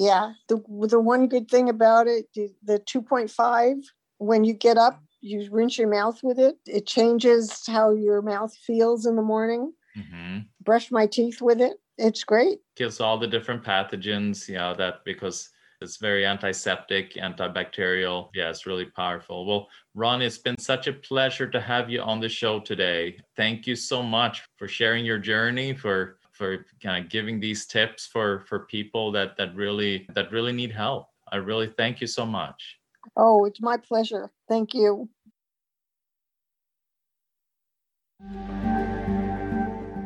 yeah, 0.00 0.32
the 0.48 0.56
the 0.88 0.98
one 0.98 1.28
good 1.28 1.50
thing 1.50 1.68
about 1.68 2.06
it, 2.06 2.24
the, 2.34 2.48
the 2.62 2.78
two 2.78 3.02
point 3.02 3.30
five, 3.30 3.76
when 4.16 4.44
you 4.44 4.54
get 4.54 4.78
up, 4.78 4.98
you 5.20 5.46
rinse 5.52 5.76
your 5.76 5.90
mouth 5.90 6.18
with 6.22 6.38
it. 6.38 6.56
It 6.64 6.86
changes 6.86 7.66
how 7.66 7.90
your 7.92 8.22
mouth 8.22 8.56
feels 8.56 9.04
in 9.04 9.14
the 9.14 9.22
morning. 9.22 9.74
Mm-hmm. 9.94 10.38
Brush 10.62 10.90
my 10.90 11.06
teeth 11.06 11.42
with 11.42 11.60
it. 11.60 11.74
It's 11.98 12.24
great. 12.24 12.60
Kills 12.76 12.98
all 12.98 13.18
the 13.18 13.26
different 13.26 13.62
pathogens. 13.62 14.48
You 14.48 14.54
know 14.54 14.74
that 14.74 15.04
because 15.04 15.50
it's 15.82 15.98
very 15.98 16.24
antiseptic, 16.24 17.16
antibacterial. 17.16 18.30
Yeah, 18.34 18.48
it's 18.48 18.64
really 18.64 18.86
powerful. 18.86 19.44
Well, 19.44 19.68
Ron, 19.94 20.22
it's 20.22 20.38
been 20.38 20.58
such 20.58 20.86
a 20.86 20.94
pleasure 20.94 21.50
to 21.50 21.60
have 21.60 21.90
you 21.90 22.00
on 22.00 22.20
the 22.20 22.28
show 22.30 22.58
today. 22.58 23.18
Thank 23.36 23.66
you 23.66 23.76
so 23.76 24.02
much 24.02 24.44
for 24.56 24.66
sharing 24.66 25.04
your 25.04 25.18
journey, 25.18 25.74
for 25.74 26.16
for 26.40 26.64
kind 26.82 27.04
of 27.04 27.10
giving 27.10 27.38
these 27.38 27.66
tips 27.66 28.06
for 28.06 28.40
for 28.48 28.60
people 28.60 29.12
that 29.12 29.36
that 29.36 29.54
really 29.54 30.06
that 30.14 30.32
really 30.32 30.52
need 30.52 30.72
help. 30.72 31.08
I 31.30 31.36
really 31.36 31.68
thank 31.76 32.00
you 32.00 32.06
so 32.06 32.24
much. 32.24 32.78
Oh, 33.14 33.44
it's 33.44 33.60
my 33.60 33.76
pleasure. 33.76 34.30
Thank 34.48 34.72
you. 34.72 35.10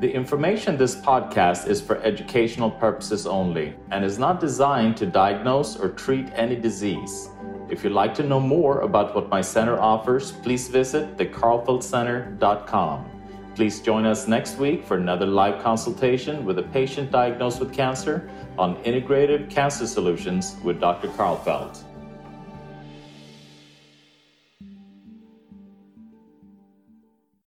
The 0.00 0.12
information 0.12 0.76
this 0.76 0.96
podcast 0.96 1.68
is 1.68 1.80
for 1.80 2.02
educational 2.02 2.70
purposes 2.70 3.28
only 3.28 3.76
and 3.92 4.04
is 4.04 4.18
not 4.18 4.40
designed 4.40 4.96
to 4.96 5.06
diagnose 5.06 5.76
or 5.78 5.90
treat 5.90 6.26
any 6.34 6.56
disease. 6.56 7.30
If 7.70 7.84
you'd 7.84 7.92
like 7.92 8.12
to 8.14 8.24
know 8.24 8.40
more 8.40 8.80
about 8.80 9.14
what 9.14 9.28
my 9.28 9.40
center 9.40 9.78
offers, 9.78 10.32
please 10.32 10.66
visit 10.66 11.16
thekarlfeldtcenter.com. 11.16 13.13
Please 13.54 13.80
join 13.80 14.04
us 14.04 14.26
next 14.26 14.58
week 14.58 14.84
for 14.84 14.96
another 14.96 15.26
live 15.26 15.62
consultation 15.62 16.44
with 16.44 16.58
a 16.58 16.64
patient 16.64 17.12
diagnosed 17.12 17.60
with 17.60 17.72
cancer 17.72 18.28
on 18.58 18.74
Integrative 18.82 19.48
Cancer 19.48 19.86
Solutions 19.86 20.56
with 20.64 20.80
Dr. 20.80 21.06
Karlfeldt. 21.08 21.93